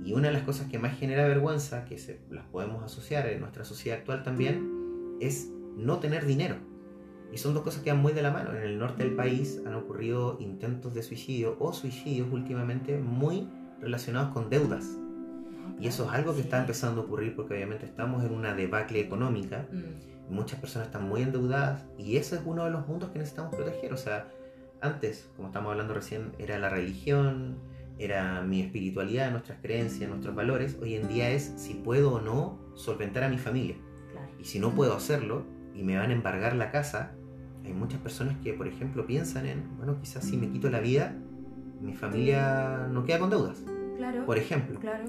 Y 0.03 0.13
una 0.13 0.27
de 0.27 0.33
las 0.33 0.43
cosas 0.43 0.69
que 0.69 0.77
más 0.79 0.97
genera 0.97 1.27
vergüenza, 1.27 1.85
que 1.85 1.97
se, 1.97 2.21
las 2.29 2.45
podemos 2.45 2.83
asociar 2.83 3.27
en 3.27 3.39
nuestra 3.41 3.65
sociedad 3.65 3.99
actual 3.99 4.23
también, 4.23 5.17
es 5.19 5.49
no 5.75 5.97
tener 5.99 6.25
dinero. 6.25 6.55
Y 7.33 7.37
son 7.37 7.53
dos 7.53 7.63
cosas 7.63 7.81
que 7.81 7.91
van 7.91 8.01
muy 8.01 8.13
de 8.13 8.21
la 8.21 8.31
mano. 8.31 8.55
En 8.55 8.63
el 8.63 8.77
norte 8.77 9.03
del 9.03 9.15
país 9.15 9.61
han 9.65 9.73
ocurrido 9.73 10.37
intentos 10.39 10.93
de 10.93 11.03
suicidio 11.03 11.57
o 11.59 11.73
suicidios 11.73 12.31
últimamente 12.31 12.97
muy 12.99 13.49
relacionados 13.81 14.31
con 14.31 14.49
deudas 14.49 14.97
y 15.79 15.87
eso 15.87 16.05
es 16.05 16.11
algo 16.11 16.33
que 16.33 16.41
está 16.41 16.59
empezando 16.59 17.01
a 17.01 17.03
ocurrir 17.05 17.35
porque 17.35 17.53
obviamente 17.53 17.85
estamos 17.85 18.23
en 18.23 18.33
una 18.33 18.53
debacle 18.53 18.99
económica. 18.99 19.67
Mm. 19.71 20.33
Muchas 20.33 20.59
personas 20.59 20.87
están 20.87 21.07
muy 21.07 21.21
endeudadas 21.21 21.85
y 21.97 22.17
ese 22.17 22.35
es 22.35 22.41
uno 22.45 22.65
de 22.65 22.71
los 22.71 22.83
puntos 22.83 23.09
que 23.09 23.19
necesitamos 23.19 23.53
proteger. 23.53 23.93
O 23.93 23.97
sea, 23.97 24.27
antes, 24.81 25.29
como 25.35 25.49
estamos 25.49 25.71
hablando 25.71 25.93
recién, 25.93 26.31
era 26.39 26.57
la 26.57 26.69
religión, 26.69 27.57
era 27.97 28.41
mi 28.41 28.61
espiritualidad, 28.61 29.31
nuestras 29.31 29.59
creencias, 29.61 30.09
nuestros 30.09 30.35
valores. 30.35 30.77
Hoy 30.81 30.95
en 30.95 31.07
día 31.07 31.29
es 31.29 31.53
si 31.57 31.75
puedo 31.75 32.13
o 32.13 32.21
no 32.21 32.59
solventar 32.75 33.23
a 33.23 33.29
mi 33.29 33.37
familia. 33.37 33.75
Y 34.39 34.45
si 34.45 34.59
no 34.59 34.71
puedo 34.71 34.95
hacerlo 34.95 35.43
y 35.73 35.83
me 35.83 35.97
van 35.97 36.09
a 36.09 36.13
embargar 36.13 36.55
la 36.55 36.71
casa, 36.71 37.11
hay 37.63 37.73
muchas 37.73 37.99
personas 37.99 38.37
que, 38.43 38.53
por 38.53 38.67
ejemplo, 38.67 39.05
piensan 39.05 39.45
en, 39.45 39.77
bueno, 39.77 39.97
quizás 39.99 40.23
si 40.23 40.37
me 40.37 40.49
quito 40.49 40.69
la 40.69 40.79
vida, 40.79 41.15
mi 41.81 41.93
familia 41.93 42.87
no 42.91 43.03
queda 43.03 43.19
con 43.19 43.29
deudas. 43.29 43.63
Claro. 43.97 44.25
Por 44.25 44.37
ejemplo. 44.37 44.79
Claro. 44.79 45.05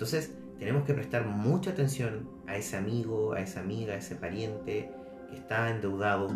Entonces 0.00 0.32
tenemos 0.58 0.84
que 0.84 0.94
prestar 0.94 1.26
mucha 1.26 1.72
atención 1.72 2.26
a 2.46 2.56
ese 2.56 2.78
amigo, 2.78 3.34
a 3.34 3.42
esa 3.42 3.60
amiga, 3.60 3.92
a 3.92 3.96
ese 3.98 4.16
pariente 4.16 4.90
que 5.28 5.36
está 5.36 5.68
endeudado, 5.68 6.28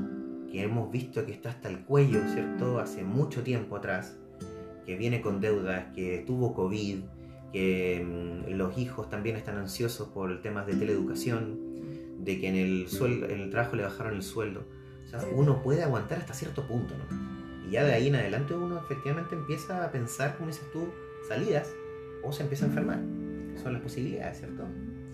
que 0.53 0.63
hemos 0.63 0.93
visto 0.93 1.25
que 1.25 1.33
está 1.33 1.49
hasta 1.49 1.71
el 1.71 1.79
cuello, 1.79 2.21
¿cierto? 2.35 2.79
Hace 2.79 3.05
mucho 3.05 3.43
tiempo 3.43 3.77
atrás, 3.77 4.19
que 4.85 4.97
viene 4.97 5.23
con 5.23 5.41
deudas, 5.41 5.87
que 5.95 6.23
tuvo 6.27 6.53
COVID, 6.53 7.05
que 7.55 8.07
mm, 8.07 8.53
los 8.53 8.77
hijos 8.77 9.09
también 9.09 9.37
están 9.37 9.57
ansiosos 9.57 10.09
por 10.09 10.31
el 10.31 10.43
tema 10.43 10.67
de 10.67 10.75
teleeducación, 10.75 12.23
de 12.23 12.39
que 12.39 12.49
en 12.49 12.57
el, 12.57 12.89
sueldo, 12.91 13.31
en 13.31 13.41
el 13.41 13.49
trabajo 13.49 13.77
le 13.77 13.85
bajaron 13.85 14.17
el 14.17 14.23
sueldo. 14.23 14.67
O 15.07 15.09
sea, 15.09 15.21
uno 15.35 15.63
puede 15.63 15.83
aguantar 15.83 16.19
hasta 16.19 16.35
cierto 16.35 16.69
punto, 16.69 16.93
¿no? 16.99 17.67
Y 17.67 17.71
ya 17.71 17.85
de 17.85 17.95
ahí 17.95 18.09
en 18.09 18.17
adelante 18.17 18.53
uno 18.53 18.79
efectivamente 18.79 19.35
empieza 19.35 19.87
a 19.87 19.91
pensar, 19.91 20.37
como 20.37 20.49
dices 20.49 20.71
tú, 20.71 20.89
salidas 21.27 21.73
o 22.23 22.31
se 22.31 22.43
empieza 22.43 22.67
a 22.67 22.69
enfermar. 22.69 23.24
Son 23.65 23.73
las 23.73 23.83
posibilidades, 23.83 24.39
¿cierto? 24.39 24.65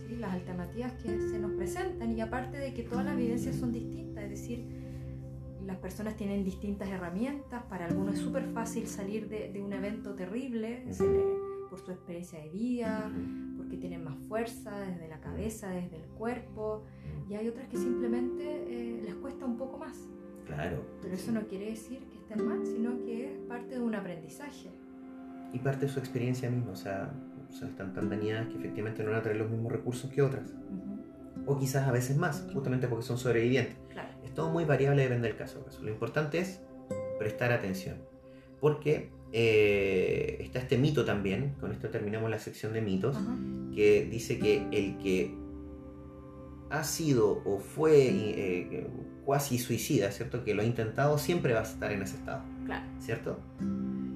Sí, 0.07 0.17
las 0.17 0.35
alternativas 0.35 0.93
que 0.95 1.09
se 1.09 1.39
nos 1.39 1.53
presentan 1.53 2.11
y 2.11 2.21
aparte 2.21 2.59
de 2.59 2.75
que 2.75 2.83
todas 2.83 3.05
las 3.05 3.17
vivencias 3.17 3.55
son 3.55 3.73
distintas, 3.73 4.25
es 4.25 4.31
decir, 4.31 4.67
las 5.65 5.77
personas 5.77 6.17
tienen 6.17 6.43
distintas 6.45 6.89
herramientas, 6.89 7.63
para 7.69 7.87
algunos 7.87 8.17
es 8.17 8.21
súper 8.21 8.45
fácil 8.47 8.89
salir 8.89 9.29
de, 9.29 9.53
de 9.53 9.63
un 9.63 9.73
evento 9.73 10.15
terrible 10.15 10.85
por 11.71 11.79
su 11.79 11.93
experiencia 11.93 12.41
de 12.41 12.49
vida, 12.49 13.09
porque 13.57 13.77
tienen 13.77 14.03
más 14.03 14.17
fuerza 14.27 14.81
desde 14.81 15.07
la 15.07 15.21
cabeza, 15.21 15.71
desde 15.71 15.99
el 15.99 16.09
cuerpo, 16.09 16.83
y 17.29 17.35
hay 17.35 17.47
otras 17.47 17.69
que 17.69 17.77
simplemente 17.77 18.45
eh, 18.45 19.01
les 19.05 19.15
cuesta 19.15 19.47
un 19.47 19.57
poco 19.57 19.79
más. 19.79 19.97
Claro. 20.45 20.85
Pero 21.01 21.15
eso 21.15 21.31
no 21.31 21.47
quiere 21.47 21.67
decir 21.67 22.01
que 22.09 22.17
estén 22.19 22.45
mal, 22.45 22.67
sino 22.67 22.99
que 23.05 23.33
es 23.33 23.39
parte 23.47 23.77
de 23.77 23.81
un 23.81 23.95
aprendizaje. 23.95 24.71
Y 25.53 25.59
parte 25.61 25.87
de 25.87 25.93
su 25.93 26.01
experiencia 26.01 26.51
misma, 26.51 26.73
o 26.73 26.77
sea, 26.77 27.13
o 27.51 27.53
sea, 27.53 27.69
están 27.69 27.93
tan 27.93 28.09
dañadas 28.09 28.49
que 28.49 28.57
efectivamente 28.57 29.03
no 29.03 29.11
van 29.11 29.21
a 29.21 29.23
tener 29.23 29.39
los 29.39 29.51
mismos 29.51 29.73
recursos 29.73 30.11
que 30.11 30.23
otras. 30.23 30.53
O 31.47 31.59
quizás 31.59 31.89
a 31.89 31.93
veces 31.93 32.17
más, 32.17 32.47
justamente 32.53 32.87
porque 32.89 33.05
son 33.05 33.19
sobrevivientes. 33.19 33.77
Claro. 33.91 34.09
Es 34.25 34.33
todo 34.35 34.51
muy 34.51 34.65
variable, 34.65 35.03
depende 35.03 35.29
del 35.29 35.37
caso. 35.37 35.65
Lo 35.83 35.91
importante 35.91 36.39
es 36.39 36.61
prestar 37.19 37.53
atención. 37.53 37.97
Porque 38.61 39.11
eh, 39.33 40.37
está 40.41 40.59
este 40.59 40.77
mito 40.77 41.05
también, 41.05 41.55
con 41.61 41.73
esto 41.73 41.89
terminamos 41.89 42.31
la 42.31 42.39
sección 42.39 42.73
de 42.73 42.83
mitos, 42.83 43.17
que 43.75 44.07
dice 44.11 44.39
que 44.39 44.67
el 44.71 44.99
que 44.99 45.35
ha 46.71 46.85
sido 46.85 47.43
o 47.45 47.59
fue 47.59 48.07
eh, 48.09 48.87
cuasi 49.25 49.59
suicida, 49.59 50.11
¿cierto? 50.13 50.45
Que 50.45 50.55
lo 50.55 50.63
ha 50.63 50.65
intentado, 50.65 51.19
siempre 51.19 51.53
va 51.53 51.61
a 51.61 51.65
estar 51.65 51.91
en 51.93 52.03
ese 52.03 52.17
estado, 52.17 52.43
Claro. 52.67 52.85
¿cierto? 53.01 53.39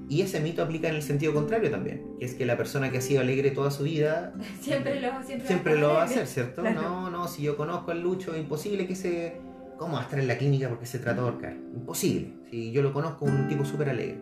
Y 0.07 0.21
ese 0.21 0.39
mito 0.39 0.61
aplica 0.61 0.87
en 0.87 0.95
el 0.95 1.01
sentido 1.01 1.33
contrario 1.33 1.71
también, 1.71 2.17
que 2.19 2.25
es 2.25 2.35
que 2.35 2.45
la 2.45 2.57
persona 2.57 2.91
que 2.91 2.99
ha 2.99 3.01
sido 3.01 3.21
alegre 3.21 3.51
toda 3.51 3.71
su 3.71 3.83
vida 3.83 4.33
Siempre 4.61 5.01
lo, 5.01 5.23
siempre 5.23 5.47
siempre 5.47 5.73
va 5.73 5.79
a 5.79 5.81
lo 5.81 5.93
va 5.93 6.01
a 6.01 6.05
hacer, 6.05 6.27
¿cierto? 6.27 6.61
Claro. 6.61 6.81
No, 6.81 7.09
no, 7.09 7.27
si 7.27 7.43
yo 7.43 7.57
conozco 7.57 7.91
al 7.91 8.01
Lucho, 8.01 8.33
es 8.33 8.41
imposible 8.41 8.87
que 8.87 8.95
se... 8.95 9.37
¿Cómo 9.77 9.95
va 9.95 10.01
a 10.01 10.03
estar 10.03 10.19
en 10.19 10.27
la 10.27 10.37
clínica 10.37 10.69
porque 10.69 10.85
se 10.85 10.99
trató 10.99 11.23
de 11.23 11.27
ahorcar? 11.29 11.53
Imposible. 11.53 12.33
Si 12.49 12.71
yo 12.71 12.81
lo 12.81 12.93
conozco, 12.93 13.25
un 13.25 13.47
tipo 13.49 13.65
súper 13.65 13.89
alegre. 13.89 14.17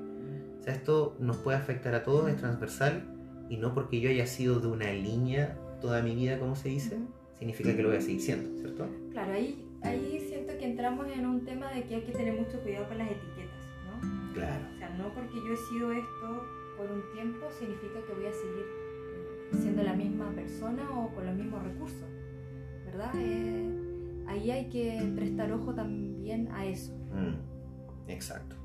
O 0.59 0.63
sea, 0.63 0.73
esto 0.73 1.15
nos 1.19 1.37
puede 1.37 1.57
afectar 1.57 1.93
a 1.93 2.03
todos, 2.03 2.29
es 2.29 2.37
transversal, 2.37 3.03
y 3.49 3.57
no 3.57 3.73
porque 3.73 3.99
yo 3.99 4.09
haya 4.09 4.25
sido 4.25 4.59
de 4.59 4.67
una 4.67 4.91
línea 4.91 5.57
toda 5.81 6.01
mi 6.01 6.15
vida, 6.15 6.39
como 6.39 6.55
se 6.55 6.69
dice, 6.69 6.97
significa 7.37 7.75
que 7.75 7.83
lo 7.83 7.89
voy 7.89 7.97
a 7.97 8.01
seguir 8.01 8.21
siendo, 8.21 8.57
¿cierto? 8.57 8.87
Claro, 9.11 9.33
ahí, 9.33 9.67
ahí 9.81 10.25
siento 10.27 10.57
que 10.57 10.65
entramos 10.65 11.07
en 11.07 11.25
un 11.25 11.43
tema 11.43 11.69
de 11.71 11.83
que 11.83 11.95
hay 11.95 12.01
que 12.01 12.13
tener 12.13 12.33
mucho 12.33 12.57
cuidado 12.61 12.87
con 12.87 12.97
las 12.97 13.11
etiquetas, 13.11 13.59
¿no? 13.85 14.33
Claro. 14.33 14.63
No 14.97 15.13
porque 15.13 15.35
yo 15.35 15.53
he 15.53 15.57
sido 15.57 15.91
esto 15.91 16.43
por 16.77 16.91
un 16.91 17.03
tiempo 17.13 17.47
significa 17.57 17.99
que 18.05 18.13
voy 18.13 18.25
a 18.25 18.33
seguir 18.33 18.65
eh, 18.65 19.49
siendo 19.61 19.83
la 19.83 19.93
misma 19.93 20.29
persona 20.31 20.89
o 20.91 21.13
con 21.13 21.25
los 21.25 21.35
mismos 21.35 21.63
recursos, 21.63 22.07
¿verdad? 22.85 23.11
Eh, 23.15 24.23
ahí 24.27 24.51
hay 24.51 24.69
que 24.69 25.11
prestar 25.15 25.51
ojo 25.51 25.73
también 25.73 26.49
a 26.51 26.65
eso. 26.65 26.93
Mm, 27.11 28.09
exacto. 28.09 28.55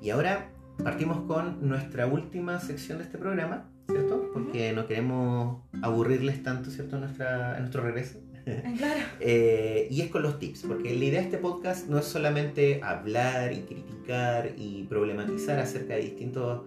Y 0.00 0.10
ahora 0.10 0.50
partimos 0.82 1.20
con 1.22 1.66
nuestra 1.66 2.06
última 2.06 2.58
sección 2.60 2.98
de 2.98 3.04
este 3.04 3.18
programa, 3.18 3.70
¿cierto? 3.88 4.30
Porque 4.32 4.72
no 4.72 4.86
queremos 4.86 5.62
aburrirles 5.82 6.42
tanto, 6.42 6.70
¿cierto? 6.70 6.98
Nuestra, 6.98 7.58
nuestro 7.58 7.82
regreso. 7.82 8.20
Claro. 8.78 9.00
Eh, 9.20 9.88
y 9.90 10.02
es 10.02 10.10
con 10.10 10.22
los 10.22 10.38
tips, 10.38 10.62
porque 10.68 10.94
la 10.94 11.04
idea 11.04 11.20
de 11.20 11.26
este 11.26 11.38
podcast 11.38 11.88
no 11.88 11.98
es 11.98 12.04
solamente 12.04 12.80
hablar 12.82 13.52
y 13.52 13.62
criticar 13.62 14.52
y 14.56 14.84
problematizar 14.84 15.58
acerca 15.58 15.94
de 15.94 16.02
distintos 16.02 16.62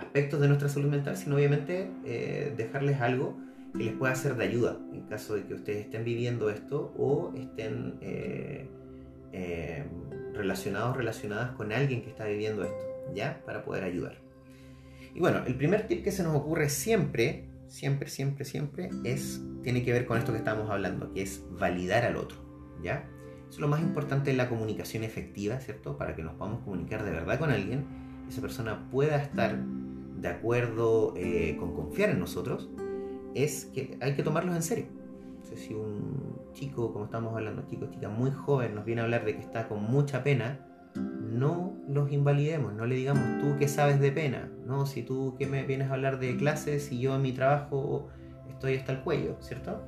aspectos 0.00 0.40
de 0.40 0.48
nuestra 0.48 0.68
salud 0.68 0.88
mental, 0.88 1.16
sino 1.16 1.36
obviamente 1.36 1.90
eh, 2.04 2.52
dejarles 2.56 3.00
algo 3.00 3.38
que 3.76 3.84
les 3.84 3.94
pueda 3.94 4.14
ser 4.14 4.36
de 4.36 4.44
ayuda 4.44 4.78
en 4.92 5.02
caso 5.02 5.34
de 5.34 5.44
que 5.44 5.54
ustedes 5.54 5.84
estén 5.84 6.04
viviendo 6.04 6.50
esto 6.50 6.92
o 6.96 7.32
estén 7.36 7.98
eh, 8.00 8.66
eh, 9.32 9.84
relacionados 10.34 10.96
relacionadas 10.96 11.52
con 11.52 11.72
alguien 11.72 12.02
que 12.02 12.10
está 12.10 12.24
viviendo 12.24 12.64
esto, 12.64 13.12
¿ya? 13.14 13.42
Para 13.44 13.64
poder 13.64 13.84
ayudar. 13.84 14.16
Y 15.14 15.20
bueno, 15.20 15.44
el 15.46 15.54
primer 15.56 15.86
tip 15.86 16.02
que 16.02 16.12
se 16.12 16.22
nos 16.22 16.34
ocurre 16.34 16.68
siempre, 16.68 17.44
siempre, 17.68 18.08
siempre, 18.08 18.44
siempre, 18.44 18.90
es, 19.04 19.40
tiene 19.62 19.82
que 19.84 19.92
ver 19.92 20.06
con 20.06 20.18
esto 20.18 20.32
que 20.32 20.38
estábamos 20.38 20.70
hablando, 20.70 21.12
que 21.12 21.22
es 21.22 21.44
validar 21.58 22.04
al 22.04 22.16
otro, 22.16 22.38
¿ya? 22.82 23.08
Eso 23.48 23.56
es 23.56 23.60
lo 23.60 23.68
más 23.68 23.80
importante 23.80 24.30
en 24.30 24.36
la 24.36 24.48
comunicación 24.48 25.02
efectiva, 25.02 25.58
¿cierto? 25.58 25.96
Para 25.96 26.14
que 26.14 26.22
nos 26.22 26.34
podamos 26.34 26.60
comunicar 26.60 27.04
de 27.04 27.10
verdad 27.10 27.38
con 27.38 27.50
alguien, 27.50 27.84
esa 28.28 28.40
persona 28.40 28.88
pueda 28.90 29.16
estar 29.16 29.58
de 30.20 30.28
acuerdo 30.28 31.14
eh, 31.16 31.56
con 31.58 31.74
confiar 31.74 32.10
en 32.10 32.20
nosotros, 32.20 32.70
es 33.34 33.66
que 33.66 33.96
hay 34.00 34.14
que 34.14 34.22
tomarlos 34.22 34.54
en 34.54 34.62
serio. 34.62 34.86
Si 35.56 35.74
un 35.74 36.38
chico, 36.52 36.92
como 36.92 37.06
estamos 37.06 37.34
hablando, 37.34 37.66
chico, 37.66 37.86
chica 37.90 38.08
muy 38.08 38.30
joven, 38.30 38.74
nos 38.74 38.84
viene 38.84 39.00
a 39.00 39.04
hablar 39.04 39.24
de 39.24 39.34
que 39.34 39.40
está 39.40 39.66
con 39.66 39.82
mucha 39.82 40.22
pena, 40.22 40.60
no 40.94 41.74
los 41.88 42.12
invalidemos, 42.12 42.72
no 42.74 42.86
le 42.86 42.94
digamos 42.94 43.40
tú 43.40 43.56
que 43.58 43.66
sabes 43.66 44.00
de 44.00 44.12
pena, 44.12 44.48
no, 44.66 44.86
si 44.86 45.02
tú 45.02 45.34
que 45.38 45.46
me 45.46 45.64
vienes 45.64 45.90
a 45.90 45.94
hablar 45.94 46.20
de 46.20 46.36
clases 46.36 46.92
y 46.92 47.00
yo 47.00 47.16
en 47.16 47.22
mi 47.22 47.32
trabajo 47.32 48.08
estoy 48.60 48.76
hasta 48.76 48.92
el 48.92 49.00
cuello, 49.00 49.36
¿cierto? 49.40 49.82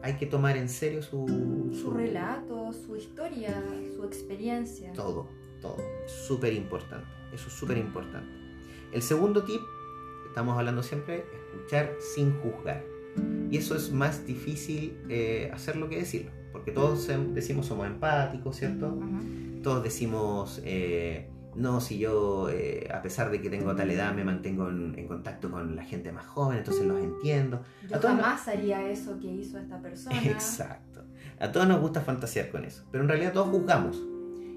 Hay 0.00 0.14
que 0.14 0.26
tomar 0.26 0.56
en 0.56 0.68
serio 0.68 1.02
su, 1.02 1.26
Su 1.74 1.90
relato, 1.90 2.72
su 2.72 2.94
historia, 2.94 3.60
su 3.96 4.04
experiencia. 4.04 4.92
Todo, 4.92 5.26
todo. 5.60 5.78
Súper 6.06 6.52
importante. 6.52 7.08
Eso 7.32 7.48
es 7.48 7.54
súper 7.54 7.76
importante. 7.76 8.32
El 8.92 9.02
segundo 9.02 9.42
tip, 9.42 9.60
estamos 10.28 10.56
hablando 10.56 10.84
siempre, 10.84 11.24
escuchar 11.54 11.90
sin 12.14 12.38
juzgar. 12.38 12.84
Y 13.50 13.56
eso 13.56 13.74
es 13.74 13.90
más 13.90 14.24
difícil 14.24 14.96
eh, 15.08 15.50
hacerlo 15.52 15.88
que 15.88 15.96
decirlo. 15.96 16.30
Porque 16.52 16.70
todos 16.70 17.08
decimos 17.32 17.66
somos 17.66 17.88
empáticos, 17.88 18.54
¿cierto? 18.54 18.96
Todos 19.64 19.82
decimos, 19.82 20.62
eh, 20.64 21.28
no, 21.56 21.80
si 21.80 21.98
yo, 21.98 22.48
eh, 22.50 22.88
a 22.92 23.02
pesar 23.02 23.30
de 23.30 23.40
que 23.40 23.50
tengo 23.50 23.74
tal 23.74 23.90
edad, 23.90 24.14
me 24.14 24.24
mantengo 24.24 24.68
en, 24.68 24.98
en 24.98 25.06
contacto 25.08 25.50
con 25.50 25.74
la 25.76 25.84
gente 25.84 26.12
más 26.12 26.26
joven, 26.26 26.58
entonces 26.58 26.84
los 26.86 27.00
entiendo. 27.00 27.62
Yo 27.88 27.96
A 27.96 28.00
todos 28.00 28.14
nos- 28.14 28.24
jamás 28.24 28.48
haría 28.48 28.88
eso 28.88 29.18
que 29.20 29.28
hizo 29.28 29.58
esta 29.58 29.80
persona. 29.80 30.16
Exacto. 30.24 31.04
A 31.40 31.50
todos 31.52 31.66
nos 31.66 31.80
gusta 31.80 32.00
fantasear 32.00 32.50
con 32.50 32.64
eso, 32.64 32.84
pero 32.90 33.02
en 33.04 33.08
realidad 33.08 33.32
todos 33.32 33.48
juzgamos. 33.48 34.02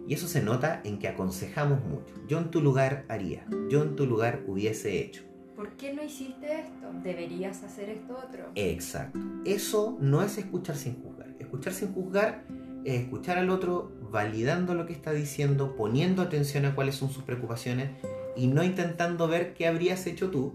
Y 0.07 0.13
eso 0.13 0.27
se 0.27 0.41
nota 0.41 0.79
en 0.85 0.99
que 0.99 1.07
aconsejamos 1.09 1.83
mucho. 1.83 2.13
Yo 2.27 2.37
en 2.37 2.49
tu 2.49 2.61
lugar 2.61 3.03
haría, 3.09 3.45
yo 3.69 3.83
en 3.83 3.95
tu 3.97 4.05
lugar 4.05 4.41
hubiese 4.47 5.01
hecho. 5.01 5.23
¿Por 5.55 5.71
qué 5.71 5.93
no 5.93 6.03
hiciste 6.03 6.59
esto? 6.61 6.87
Deberías 7.03 7.63
hacer 7.63 7.89
esto 7.89 8.15
otro. 8.15 8.45
Exacto. 8.55 9.19
Eso 9.43 9.97
no 9.99 10.21
es 10.21 10.37
escuchar 10.37 10.75
sin 10.77 11.01
juzgar. 11.01 11.33
Escuchar 11.39 11.73
sin 11.73 11.93
juzgar 11.93 12.43
es 12.87 13.01
escuchar 13.01 13.37
al 13.37 13.49
otro 13.49 13.91
validando 14.11 14.73
lo 14.73 14.85
que 14.85 14.93
está 14.93 15.11
diciendo, 15.11 15.75
poniendo 15.75 16.21
atención 16.21 16.63
a 16.63 16.73
cuáles 16.73 16.95
son 16.95 17.09
sus 17.09 17.23
preocupaciones 17.23 17.89
y 18.37 18.47
no 18.47 18.63
intentando 18.63 19.27
ver 19.27 19.53
qué 19.53 19.67
habrías 19.67 20.07
hecho 20.07 20.31
tú, 20.31 20.53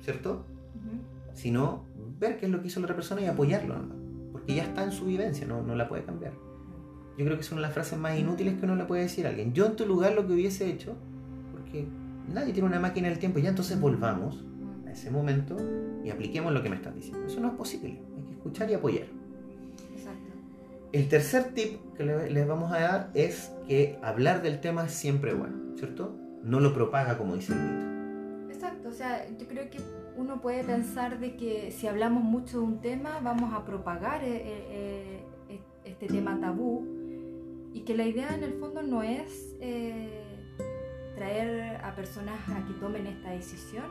¿cierto? 0.00 0.46
Ujú. 0.76 1.00
Sino 1.34 1.84
ver 2.20 2.36
qué 2.36 2.46
es 2.46 2.52
lo 2.52 2.60
que 2.60 2.68
hizo 2.68 2.78
la 2.78 2.84
otra 2.84 2.94
persona 2.94 3.20
y 3.22 3.26
apoyarlo, 3.26 3.76
nomás. 3.76 3.96
porque 4.30 4.54
ya 4.54 4.62
está 4.62 4.84
en 4.84 4.92
su 4.92 5.06
vivencia, 5.06 5.44
no, 5.44 5.62
no 5.62 5.74
la 5.74 5.88
puede 5.88 6.04
cambiar. 6.04 6.34
Yo 7.18 7.24
creo 7.24 7.36
que 7.36 7.40
es 7.40 7.50
una 7.50 7.60
de 7.60 7.66
las 7.66 7.74
frases 7.74 7.98
más 7.98 8.16
inútiles 8.16 8.60
que 8.60 8.64
uno 8.64 8.76
le 8.76 8.84
puede 8.84 9.02
decir 9.02 9.26
a 9.26 9.30
alguien. 9.30 9.52
Yo 9.52 9.66
en 9.66 9.74
tu 9.74 9.84
lugar 9.84 10.14
lo 10.14 10.24
que 10.24 10.34
hubiese 10.34 10.70
hecho, 10.70 10.94
porque 11.50 11.88
nadie 12.32 12.52
tiene 12.52 12.68
una 12.68 12.78
máquina 12.78 13.08
del 13.08 13.18
tiempo, 13.18 13.40
ya 13.40 13.48
entonces 13.48 13.80
volvamos 13.80 14.44
a 14.86 14.92
ese 14.92 15.10
momento 15.10 15.56
y 16.04 16.10
apliquemos 16.10 16.52
lo 16.52 16.62
que 16.62 16.70
me 16.70 16.76
estás 16.76 16.94
diciendo. 16.94 17.26
Eso 17.26 17.40
no 17.40 17.48
es 17.48 17.54
posible, 17.54 18.00
hay 18.16 18.22
que 18.22 18.32
escuchar 18.34 18.70
y 18.70 18.74
apoyar. 18.74 19.21
El 20.92 21.08
tercer 21.08 21.54
tip 21.54 21.80
que 21.96 22.04
le- 22.04 22.30
les 22.30 22.46
vamos 22.46 22.70
a 22.72 22.80
dar 22.80 23.10
es 23.14 23.50
que 23.66 23.98
hablar 24.02 24.42
del 24.42 24.60
tema 24.60 24.84
es 24.84 24.92
siempre 24.92 25.32
bueno, 25.32 25.74
¿cierto? 25.76 26.14
No 26.42 26.60
lo 26.60 26.74
propaga 26.74 27.16
como 27.16 27.34
dice 27.34 27.54
el 27.54 27.60
mito. 27.60 28.52
Exacto, 28.52 28.88
o 28.90 28.92
sea, 28.92 29.26
yo 29.38 29.46
creo 29.48 29.70
que 29.70 29.78
uno 30.16 30.40
puede 30.42 30.62
pensar 30.64 31.18
de 31.18 31.36
que 31.36 31.70
si 31.72 31.86
hablamos 31.86 32.22
mucho 32.22 32.58
de 32.60 32.64
un 32.66 32.80
tema 32.80 33.20
vamos 33.22 33.54
a 33.54 33.64
propagar 33.64 34.22
eh, 34.22 34.42
eh, 34.44 35.22
eh, 35.48 35.60
este 35.84 36.06
tema 36.08 36.38
tabú 36.40 36.84
y 37.72 37.80
que 37.86 37.96
la 37.96 38.04
idea 38.04 38.34
en 38.34 38.42
el 38.44 38.52
fondo 38.54 38.82
no 38.82 39.02
es 39.02 39.54
eh, 39.60 40.10
traer 41.16 41.76
a 41.82 41.94
personas 41.94 42.36
a 42.50 42.66
que 42.66 42.74
tomen 42.74 43.06
esta 43.06 43.30
decisión, 43.30 43.86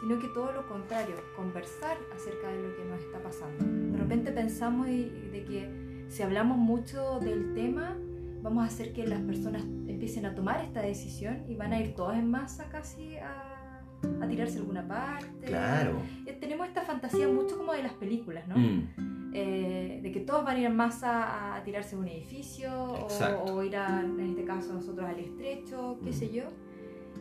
sino 0.00 0.20
que 0.20 0.28
todo 0.28 0.52
lo 0.52 0.68
contrario, 0.68 1.16
conversar 1.36 1.96
acerca 2.14 2.48
de 2.48 2.62
lo 2.62 2.76
que 2.76 2.84
nos 2.84 3.00
está 3.00 3.20
pasando. 3.20 3.64
De 3.92 3.98
repente 3.98 4.30
pensamos 4.30 4.86
de 4.86 5.44
que 5.48 5.83
si 6.14 6.22
hablamos 6.22 6.56
mucho 6.56 7.18
del 7.18 7.54
tema, 7.54 7.96
vamos 8.40 8.62
a 8.62 8.66
hacer 8.68 8.92
que 8.92 9.04
las 9.04 9.20
personas 9.22 9.62
empiecen 9.62 10.26
a 10.26 10.34
tomar 10.36 10.64
esta 10.64 10.80
decisión 10.80 11.42
y 11.48 11.56
van 11.56 11.72
a 11.72 11.80
ir 11.80 11.96
todas 11.96 12.16
en 12.16 12.30
masa 12.30 12.68
casi 12.68 13.16
a, 13.16 13.82
a 14.20 14.28
tirarse 14.28 14.58
a 14.58 14.60
alguna 14.60 14.86
parte. 14.86 15.44
Claro. 15.44 16.00
Eh, 16.24 16.38
Tenemos 16.40 16.68
esta 16.68 16.82
fantasía 16.82 17.26
mucho 17.26 17.58
como 17.58 17.72
de 17.72 17.82
las 17.82 17.94
películas, 17.94 18.46
¿no? 18.46 18.56
Mm, 18.56 19.32
eh, 19.34 19.98
de 20.04 20.12
que 20.12 20.20
todos 20.20 20.44
van 20.44 20.54
a 20.54 20.60
ir 20.60 20.66
en 20.66 20.76
masa 20.76 21.56
a, 21.56 21.64
tirarse 21.64 21.96
a 21.96 21.98
un 21.98 22.06
edificio 22.06 22.72
o, 22.72 23.52
o, 23.52 23.64
ir 23.64 23.76
a, 23.76 24.00
en 24.00 24.20
este 24.20 24.44
caso 24.44 24.72
nosotros 24.72 25.08
al 25.08 25.18
estrecho, 25.18 25.98
qué 26.04 26.12
sé 26.12 26.30
yo. 26.30 26.44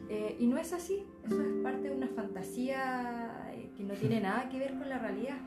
Eh, 0.08 0.36
y 0.38 0.46
no 0.46 0.60
es 0.60 0.72
así, 0.72 1.04
eso 1.26 1.42
es 1.42 1.64
parte 1.64 1.90
de 1.90 1.96
una 1.96 2.10
fantasía 2.10 3.50
eh, 3.56 3.72
que 3.76 3.84
no 3.84 3.96
tiene 3.96 4.22
nada 4.22 4.50
que 4.50 4.60
ver 4.60 4.78
con 4.78 4.88
la 4.88 5.00
realidad. 5.00 5.38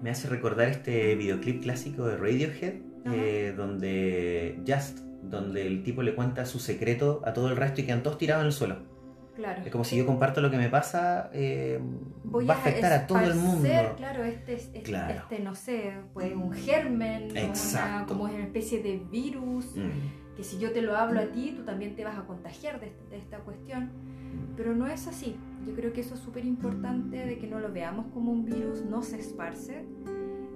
Me 0.00 0.10
hace 0.10 0.28
recordar 0.28 0.68
este 0.68 1.16
videoclip 1.16 1.62
clásico 1.62 2.06
de 2.06 2.16
Radiohead, 2.16 2.91
donde 3.04 4.62
Just, 4.66 4.98
donde 5.22 5.66
el 5.66 5.82
tipo 5.82 6.02
le 6.02 6.14
cuenta 6.14 6.44
su 6.46 6.58
secreto 6.58 7.22
a 7.24 7.32
todo 7.32 7.48
el 7.48 7.56
resto 7.56 7.80
y 7.80 7.84
quedan 7.84 8.02
todos 8.02 8.18
tirados 8.18 8.42
en 8.42 8.46
el 8.46 8.52
suelo. 8.52 8.92
Claro. 9.34 9.62
Es 9.64 9.72
como 9.72 9.84
si 9.84 9.96
yo 9.96 10.04
comparto 10.04 10.40
lo 10.42 10.50
que 10.50 10.58
me 10.58 10.68
pasa, 10.68 11.30
eh, 11.32 11.80
va 12.26 12.54
a 12.54 12.56
afectar 12.56 12.92
a 12.92 13.06
todo 13.06 13.20
el 13.20 13.34
mundo. 13.34 13.68
Claro, 13.96 14.24
este, 14.24 14.54
este, 14.54 14.82
este 14.82 15.38
no 15.40 15.54
sé, 15.54 15.94
pues 16.12 16.34
un 16.34 16.52
germen, 16.52 17.30
una, 17.30 18.04
como 18.06 18.24
una 18.24 18.42
especie 18.42 18.82
de 18.82 18.98
virus, 19.10 19.74
mm. 19.74 20.36
que 20.36 20.44
si 20.44 20.58
yo 20.58 20.72
te 20.72 20.82
lo 20.82 20.96
hablo 20.96 21.20
a 21.20 21.26
ti, 21.26 21.54
tú 21.56 21.64
también 21.64 21.96
te 21.96 22.04
vas 22.04 22.18
a 22.18 22.22
contagiar 22.22 22.78
de, 22.78 22.92
de 23.08 23.16
esta 23.16 23.38
cuestión. 23.38 23.84
Mm. 23.84 24.54
Pero 24.56 24.74
no 24.74 24.86
es 24.86 25.06
así. 25.08 25.36
Yo 25.66 25.74
creo 25.74 25.94
que 25.94 26.02
eso 26.02 26.14
es 26.14 26.20
súper 26.20 26.44
importante 26.44 27.24
de 27.24 27.38
que 27.38 27.46
no 27.46 27.58
lo 27.58 27.72
veamos 27.72 28.06
como 28.12 28.32
un 28.32 28.44
virus, 28.44 28.84
no 28.84 29.02
se 29.02 29.18
esparce. 29.18 29.86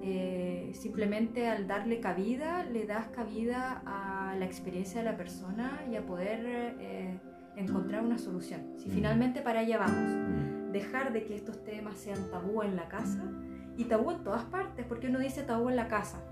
Eh, 0.09 0.71
simplemente 0.73 1.49
al 1.49 1.67
darle 1.67 1.99
cabida, 1.99 2.65
le 2.65 2.87
das 2.87 3.09
cabida 3.09 3.83
a 3.85 4.37
la 4.37 4.45
experiencia 4.45 5.01
de 5.01 5.11
la 5.11 5.17
persona 5.17 5.83
y 5.91 5.97
a 5.97 6.07
poder... 6.07 6.47
Eh, 6.79 7.19
encontrar 7.57 8.05
una 8.05 8.19
solución. 8.19 8.75
Si 8.77 8.89
mm. 8.89 8.93
finalmente 8.93 9.41
para 9.41 9.61
allá 9.61 9.79
vamos, 9.79 10.13
mm. 10.13 10.73
dejar 10.73 11.13
de 11.13 11.25
que 11.25 11.35
estos 11.35 11.65
temas 11.65 11.99
sean 11.99 12.31
tabú 12.31 12.63
en 12.63 12.77
la 12.77 12.89
casa 12.89 13.25
y 13.77 13.85
tabú 13.85 14.11
en 14.11 14.23
todas 14.23 14.45
partes, 14.45 14.87
porque 14.87 15.09
uno 15.09 15.19
dice 15.19 15.43
tabú 15.43 15.69
en 15.71 15.77
la 15.77 15.89
casa. 15.89 16.23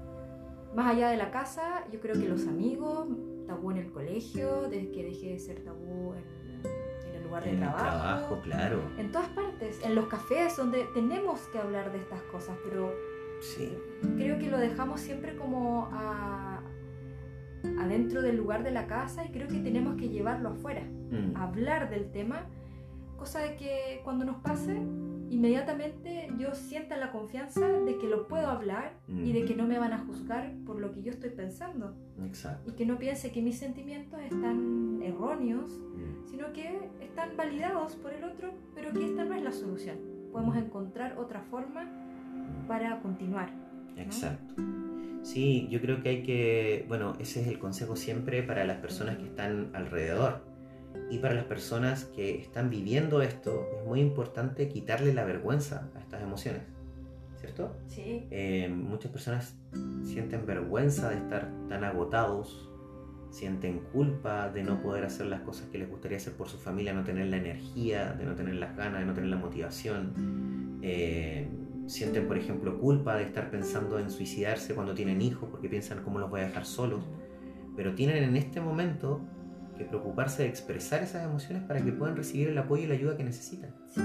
Más 0.75 0.95
allá 0.95 1.09
de 1.09 1.17
la 1.17 1.31
casa, 1.31 1.85
yo 1.93 2.01
creo 2.01 2.15
que 2.15 2.29
los 2.29 2.47
amigos, 2.47 3.07
tabú 3.47 3.71
en 3.71 3.79
el 3.79 3.93
colegio, 3.93 4.63
desde 4.69 4.91
que 4.91 5.05
deje 5.05 5.31
de 5.31 5.39
ser 5.39 5.63
tabú 5.63 6.15
en, 6.15 7.15
el 7.15 7.23
lugar 7.23 7.45
de 7.45 7.51
en 7.51 7.59
trabajo. 7.59 7.85
El 7.85 7.91
trabajo, 7.91 8.41
claro. 8.43 8.81
En 8.99 9.13
todas 9.13 9.29
partes, 9.29 9.81
en 9.85 9.95
los 9.95 10.07
cafés, 10.07 10.57
donde 10.57 10.85
tenemos 10.95 11.41
que 11.53 11.59
hablar 11.59 11.93
de 11.93 11.99
estas 11.99 12.21
cosas, 12.23 12.57
pero 12.65 12.93
sí. 13.41 13.73
creo 14.17 14.39
que 14.39 14.51
lo 14.51 14.59
dejamos 14.59 15.01
siempre 15.01 15.37
como 15.37 15.89
a, 15.93 16.63
adentro 17.79 18.23
del 18.23 18.37
lugar 18.37 18.63
de 18.63 18.71
la 18.71 18.87
casa 18.87 19.25
y 19.25 19.29
creo 19.29 19.49
que 19.49 19.59
tenemos 19.59 19.97
que 19.97 20.09
llevarlo 20.09 20.51
afuera, 20.51 20.83
mm. 20.83 21.37
hablar 21.37 21.91
del 21.91 22.11
tema, 22.11 22.47
cosa 23.17 23.41
de 23.41 23.57
que 23.57 24.01
cuando 24.05 24.25
nos 24.25 24.37
pase, 24.37 24.77
inmediatamente 25.31 26.31
yo 26.39 26.55
sienta 26.55 26.97
la 26.97 27.11
confianza 27.11 27.67
de 27.67 27.99
que 27.99 28.07
lo 28.07 28.29
puedo 28.29 28.49
hablar 28.49 28.93
y 29.09 29.33
de 29.33 29.43
mm. 29.43 29.47
que 29.47 29.55
no 29.55 29.67
me 29.67 29.79
van 29.79 29.93
a 29.93 29.99
juzgar 29.99 30.53
por 30.67 30.81
lo 30.81 30.93
que 30.93 31.03
yo 31.03 31.11
estoy 31.11 31.31
pensando. 31.31 31.95
Exacto. 32.25 32.71
Y 32.71 32.75
que 32.75 32.87
no 32.87 32.99
piense 32.99 33.33
que 33.33 33.43
mis 33.43 33.59
sentimientos 33.59 34.21
están 34.21 35.01
erróneos, 35.03 35.79
mm. 35.79 36.29
sino 36.31 36.53
que 36.53 36.91
están 37.01 37.37
validados 37.37 37.97
por 37.97 38.13
el 38.13 38.25
otro, 38.25 38.53
pero 38.75 38.93
que 38.93 39.07
esta 39.07 39.25
no 39.25 39.35
es 39.35 39.43
la 39.43 39.53
solución. 39.53 39.97
Podemos 40.33 40.57
encontrar 40.57 41.17
otra 41.19 41.41
forma 41.43 42.04
para 42.67 43.01
continuar. 43.01 43.51
Exacto. 43.97 44.55
Sí, 45.23 45.69
yo 45.71 45.81
creo 45.81 46.03
que 46.03 46.11
hay 46.11 46.23
que, 46.23 46.85
bueno, 46.87 47.15
ese 47.19 47.41
es 47.41 47.49
el 47.49 47.59
consejo 47.59 47.97
siempre 47.97 48.43
para 48.43 48.65
las 48.65 48.77
personas 48.79 49.17
que 49.17 49.25
están 49.25 49.71
alrededor 49.73 50.45
y 51.11 51.19
para 51.19 51.35
las 51.35 51.45
personas 51.45 52.05
que 52.05 52.39
están 52.39 52.71
viviendo 52.71 53.23
esto, 53.23 53.69
es 53.79 53.87
muy 53.87 54.01
importante 54.01 54.69
quitarle 54.69 55.15
la 55.15 55.25
vergüenza 55.25 55.91
a 55.95 56.01
estas 56.01 56.23
emociones, 56.23 56.63
¿cierto? 57.37 57.75
Sí. 57.89 58.27
Eh, 58.31 58.69
muchas 58.69 59.11
personas 59.11 59.57
sienten 60.03 60.45
vergüenza 60.45 61.09
de 61.09 61.17
estar 61.17 61.51
tan 61.69 61.85
agotados, 61.85 62.71
sienten 63.31 63.81
culpa 63.93 64.51
de 64.51 64.63
no 64.63 64.83
poder 64.83 65.05
hacer 65.05 65.27
las 65.27 65.41
cosas 65.41 65.69
que 65.69 65.79
les 65.79 65.89
gustaría 65.89 66.19
hacer 66.19 66.35
por 66.35 66.49
su 66.49 66.59
familia, 66.59 66.93
no 66.93 67.03
tener 67.03 67.27
la 67.27 67.39
energía, 67.39 68.13
de 68.13 68.25
no 68.25 68.35
tener 68.35 68.57
las 68.57 68.77
ganas, 68.77 69.01
de 69.01 69.07
no 69.07 69.15
tener 69.15 69.31
la 69.31 69.37
motivación. 69.37 70.79
Eh, 70.83 71.49
sienten, 71.87 72.27
por 72.27 72.39
ejemplo, 72.39 72.79
culpa 72.79 73.17
de 73.17 73.25
estar 73.25 73.51
pensando 73.51 73.99
en 73.99 74.11
suicidarse 74.11 74.75
cuando 74.75 74.95
tienen 74.95 75.21
hijos 75.21 75.49
porque 75.51 75.69
piensan 75.69 76.03
cómo 76.03 76.19
los 76.19 76.31
voy 76.31 76.41
a 76.41 76.45
dejar 76.45 76.65
solos, 76.65 77.05
pero 77.77 77.95
tienen 77.95 78.23
en 78.23 78.37
este 78.37 78.61
momento 78.61 79.21
que 79.77 79.85
preocuparse 79.85 80.45
de 80.45 80.49
expresar 80.49 81.03
esas 81.03 81.25
emociones 81.25 81.65
para 81.65 81.83
que 81.83 81.93
puedan 81.93 82.17
recibir 82.17 82.49
el 82.49 82.59
apoyo 82.59 82.85
y 82.85 82.87
la 82.87 82.95
ayuda 82.95 83.17
que 83.17 83.25
necesitan. 83.25 83.75
Sí, 83.87 84.01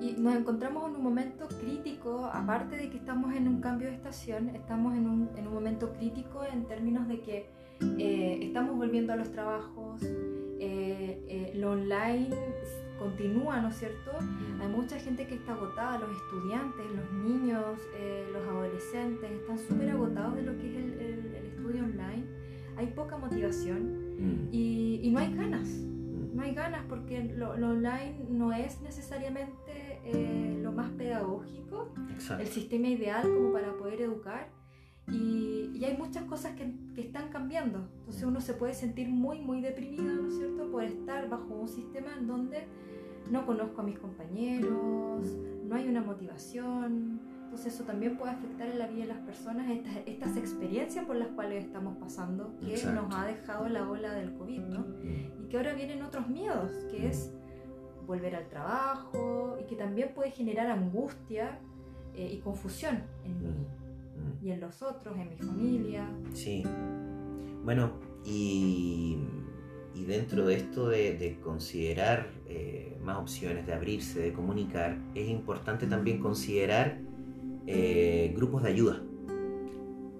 y 0.00 0.16
nos 0.18 0.34
encontramos 0.34 0.88
en 0.88 0.96
un 0.96 1.02
momento 1.02 1.48
crítico, 1.48 2.30
aparte 2.32 2.76
de 2.76 2.90
que 2.90 2.98
estamos 2.98 3.34
en 3.34 3.48
un 3.48 3.60
cambio 3.60 3.88
de 3.88 3.94
estación, 3.94 4.50
estamos 4.50 4.96
en 4.96 5.08
un, 5.08 5.30
en 5.36 5.46
un 5.46 5.54
momento 5.54 5.92
crítico 5.92 6.44
en 6.44 6.66
términos 6.66 7.08
de 7.08 7.20
que 7.20 7.50
eh, 7.98 8.38
estamos 8.42 8.76
volviendo 8.76 9.12
a 9.12 9.16
los 9.16 9.30
trabajos, 9.30 10.02
eh, 10.02 11.22
eh, 11.28 11.52
lo 11.54 11.72
online 11.72 12.30
continúa, 12.98 13.60
¿no 13.60 13.68
es 13.68 13.76
cierto? 13.76 14.12
Mm. 14.20 14.60
Hay 14.60 14.68
mucha 14.68 14.98
gente 14.98 15.26
que 15.26 15.36
está 15.36 15.52
agotada, 15.52 15.98
los 15.98 16.10
estudiantes, 16.10 16.84
los 16.94 17.12
niños, 17.12 17.78
eh, 17.94 18.28
los 18.32 18.42
adolescentes, 18.46 19.30
están 19.30 19.58
súper 19.58 19.90
agotados 19.90 20.34
de 20.36 20.42
lo 20.42 20.58
que 20.58 20.70
es 20.70 20.76
el, 20.76 21.34
estudio 21.34 21.84
online. 21.84 22.24
Hay 22.76 22.86
poca 22.88 23.16
motivación 23.16 24.14
mm. 24.18 24.48
y, 24.52 25.10
no 25.12 25.18
hay 25.18 25.34
ganas. 25.34 25.68
Mm. 25.68 26.36
No 26.36 26.42
hay 26.42 26.54
ganas 26.54 26.84
porque 26.88 27.24
lo, 27.24 27.50
online 27.50 28.26
no 28.28 28.52
es 28.52 28.80
necesariamente 28.82 30.00
eh, 30.04 30.60
lo 30.62 30.72
más 30.72 30.90
pedagógico, 30.90 31.92
el 32.38 32.46
sistema 32.46 32.88
ideal 32.88 33.22
como 33.22 33.52
para 33.52 33.72
poder 33.76 34.02
educar. 34.02 34.57
Y, 35.10 35.70
y, 35.74 35.84
hay 35.84 35.96
muchas 35.96 36.24
cosas 36.24 36.54
que, 36.54 36.74
que, 36.94 37.00
están 37.00 37.28
cambiando. 37.30 37.88
Entonces 38.00 38.24
uno 38.24 38.40
se 38.40 38.54
puede 38.54 38.74
sentir 38.74 39.08
muy, 39.08 39.40
muy 39.40 39.60
deprimido, 39.60 40.14
¿no 40.14 40.28
es 40.28 40.36
cierto?, 40.36 40.70
por 40.70 40.84
estar 40.84 41.28
bajo 41.28 41.54
un 41.54 41.68
sistema 41.68 42.14
en 42.18 42.26
donde 42.26 42.66
no 43.30 43.46
conozco 43.46 43.80
a 43.80 43.84
mis 43.84 43.98
compañeros, 43.98 45.36
no 45.64 45.74
hay 45.74 45.88
una 45.88 46.02
motivación. 46.02 47.20
Entonces 47.44 47.74
eso 47.74 47.84
también 47.84 48.18
puede 48.18 48.32
afectar 48.32 48.68
en 48.68 48.78
la 48.78 48.86
vida 48.86 49.02
de 49.02 49.08
las 49.08 49.20
personas, 49.20 49.70
estas, 49.70 49.96
estas 50.04 50.36
experiencias 50.36 51.06
por 51.06 51.16
las 51.16 51.28
cuales 51.28 51.64
estamos 51.64 51.96
pasando, 51.96 52.54
que 52.60 52.84
nos 52.92 53.14
ha 53.14 53.24
dejado 53.24 53.68
la 53.68 53.88
ola 53.88 54.12
del 54.12 54.34
COVID, 54.34 54.60
¿no? 54.60 54.80
Mm. 54.80 55.44
Y 55.44 55.48
que 55.48 55.56
ahora 55.56 55.72
vienen 55.72 56.02
otros 56.02 56.28
miedos, 56.28 56.70
que 56.90 57.00
mm. 57.00 57.06
es 57.06 57.32
volver 58.06 58.36
al 58.36 58.48
trabajo 58.48 59.56
y 59.60 59.64
que 59.64 59.76
también 59.76 60.12
puede 60.14 60.30
generar 60.30 60.66
angustia 60.66 61.58
eh, 62.14 62.30
y 62.34 62.38
confusión 62.40 63.02
en 63.24 63.42
mí 63.42 63.66
mm. 64.18 64.46
y 64.46 64.50
en 64.50 64.60
los 64.60 64.82
otros, 64.82 65.16
en 65.16 65.28
mi 65.28 65.36
familia. 65.36 66.08
Sí. 66.32 66.64
Bueno, 67.64 67.92
y 68.24 69.18
y 69.98 70.04
dentro 70.04 70.46
de 70.46 70.54
esto 70.54 70.88
de, 70.88 71.38
considerar 71.42 72.28
eh, 72.46 72.96
más 73.02 73.18
opciones, 73.18 73.66
de 73.66 73.72
abrirse, 73.72 74.20
de 74.20 74.32
comunicar, 74.32 74.96
es 75.14 75.28
importante 75.28 75.86
también 75.86 76.20
considerar 76.20 76.98
eh, 77.66 78.32
grupos 78.36 78.62
de 78.62 78.68
ayuda. 78.70 79.02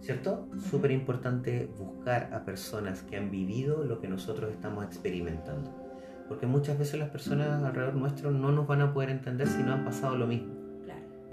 ¿Cierto? 0.00 0.48
Súper 0.70 0.90
importante 0.90 1.70
buscar 1.78 2.32
a 2.32 2.44
personas 2.44 3.02
que 3.02 3.16
han 3.16 3.30
vivido 3.30 3.84
lo 3.84 4.00
que 4.00 4.08
nosotros 4.08 4.50
estamos 4.50 4.84
experimentando. 4.84 5.70
Porque 6.28 6.46
muchas 6.46 6.78
veces 6.78 6.98
las 6.98 7.10
personas 7.10 7.62
alrededor 7.62 7.94
nuestro 7.94 8.30
no 8.30 8.50
nos 8.50 8.66
van 8.66 8.80
a 8.80 8.92
poder 8.92 9.10
entender 9.10 9.46
si 9.46 9.62
no 9.62 9.72
han 9.72 9.84
pasado 9.84 10.16
lo 10.16 10.26
mismo. 10.26 10.57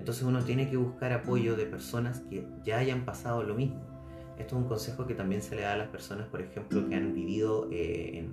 Entonces 0.06 0.24
uno 0.24 0.44
tiene 0.44 0.70
que 0.70 0.78
buscar 0.78 1.12
apoyo 1.14 1.56
de 1.56 1.66
personas 1.66 2.20
que 2.30 2.48
ya 2.64 2.78
hayan 2.78 3.06
pasado 3.06 3.42
lo 3.44 3.56
mismo 3.56 3.96
esto 4.38 4.56
es 4.58 4.62
un 4.62 4.68
consejo 4.68 5.08
que 5.08 5.14
también 5.14 5.42
se 5.42 5.56
le 5.56 5.62
da 5.62 5.74
a 5.74 5.78
las 5.78 5.88
personas, 5.88 6.28
por 6.28 6.42
ejemplo, 6.42 6.88
que 6.88 6.96
han 6.96 7.14
vivido 7.14 7.70
eh, 7.72 8.28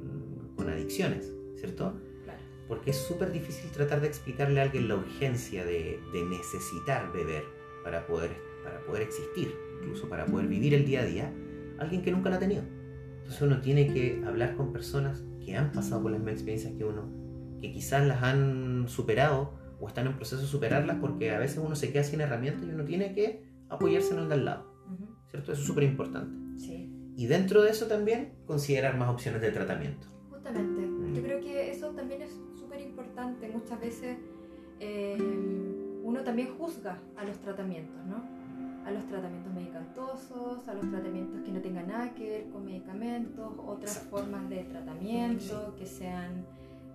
con 0.57 0.69
adicciones, 0.69 1.33
¿cierto? 1.57 1.95
Porque 2.69 2.91
es 2.91 2.97
súper 2.97 3.33
difícil 3.33 3.71
tratar 3.71 4.01
de 4.01 4.07
explicarle 4.09 4.61
a 4.61 4.65
alguien 4.65 4.89
la 4.89 4.97
urgencia 4.97 5.65
de, 5.65 6.01
necesitar 6.29 7.13
beber 7.13 7.45
para 7.85 8.07
poder, 8.07 8.31
para 8.65 8.81
poder 8.81 9.03
existir, 9.03 9.55
incluso 9.81 10.09
para 10.09 10.25
poder 10.25 10.47
vivir 10.47 10.73
el 10.73 10.87
día 10.87 11.03
a 11.03 11.05
día, 11.05 11.33
alguien 11.79 12.03
que 12.03 12.11
nunca 12.11 12.31
la 12.31 12.37
ha 12.37 12.39
tenido. 12.39 12.63
Entonces 13.19 13.43
uno 13.43 13.61
tiene 13.61 13.93
que 13.93 14.23
hablar 14.27 14.57
con 14.57 14.73
personas 14.73 15.23
que 15.45 15.57
han 15.57 15.71
pasado 15.73 16.03
por 16.03 16.13
las 16.13 16.21
mismas 16.21 16.35
experiencias 16.35 16.73
que 16.77 16.85
uno, 16.85 17.13
que 17.61 17.73
quizás 17.73 18.07
las 18.07 18.23
han 18.23 18.89
superado 18.89 19.59
o 19.83 19.89
están 19.89 20.07
en 20.07 20.15
proceso 20.15 20.41
de 20.41 20.47
superarlas 20.47 20.99
porque 21.01 21.33
a 21.33 21.39
veces 21.41 21.59
uno 21.59 21.75
se 21.75 21.93
queda 21.93 22.05
sin 22.05 22.21
herramientas 22.21 22.65
y 22.69 22.73
uno 22.73 22.85
tiene 22.85 23.13
que 23.13 23.43
apoyarse 23.69 24.15
en 24.15 24.21
el 24.21 24.29
de 24.29 24.35
al 24.35 24.45
lado. 24.45 24.73
¿cierto? 25.27 25.53
Eso 25.53 25.61
es 25.61 25.67
súper 25.67 25.85
importante. 25.85 26.61
Sí. 26.61 26.89
Y 27.17 27.27
dentro 27.27 27.63
de 27.63 27.71
eso 27.71 27.87
también 27.87 28.35
considerar 28.47 28.97
más 28.97 29.11
opciones 29.11 29.41
de 29.43 29.51
tratamiento. 29.51 30.07
Justamente, 30.31 30.87
mm. 30.87 31.15
yo 31.15 31.23
creo 31.23 31.41
que 31.41 31.71
eso 31.71 31.91
también 31.91 32.23
es 32.23 32.31
súper 32.55 32.81
importante. 32.81 33.49
Muchas 33.49 33.81
veces 33.81 34.19
eh, 34.79 35.19
uno 36.03 36.23
también 36.23 36.49
juzga 36.57 37.01
a 37.17 37.25
los 37.25 37.41
tratamientos, 37.41 38.05
¿no? 38.07 38.23
A 38.87 38.91
los 38.91 39.07
tratamientos 39.09 39.53
medicamentosos, 39.53 40.69
a 40.69 40.75
los 40.75 40.89
tratamientos 40.91 41.41
que 41.43 41.51
no 41.51 41.61
tengan 41.61 41.89
nada 41.89 42.15
que 42.15 42.31
ver 42.31 42.51
con 42.51 42.65
medicamentos, 42.65 43.53
otras 43.59 43.99
formas 44.11 44.49
de 44.49 44.65
tratamiento 44.65 45.75
que 45.77 45.87
sean 45.87 46.47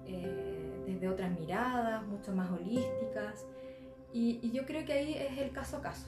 eh, 0.08 0.84
desde 0.86 1.10
otras 1.10 1.38
miradas, 1.40 2.06
mucho 2.08 2.34
más 2.34 2.50
holísticas. 2.52 3.46
Y, 4.14 4.40
y 4.42 4.52
yo 4.52 4.66
creo 4.66 4.86
que 4.86 4.94
ahí 4.94 5.14
es 5.14 5.38
el 5.38 5.52
caso 5.52 5.78
a 5.78 5.82
caso 5.82 6.08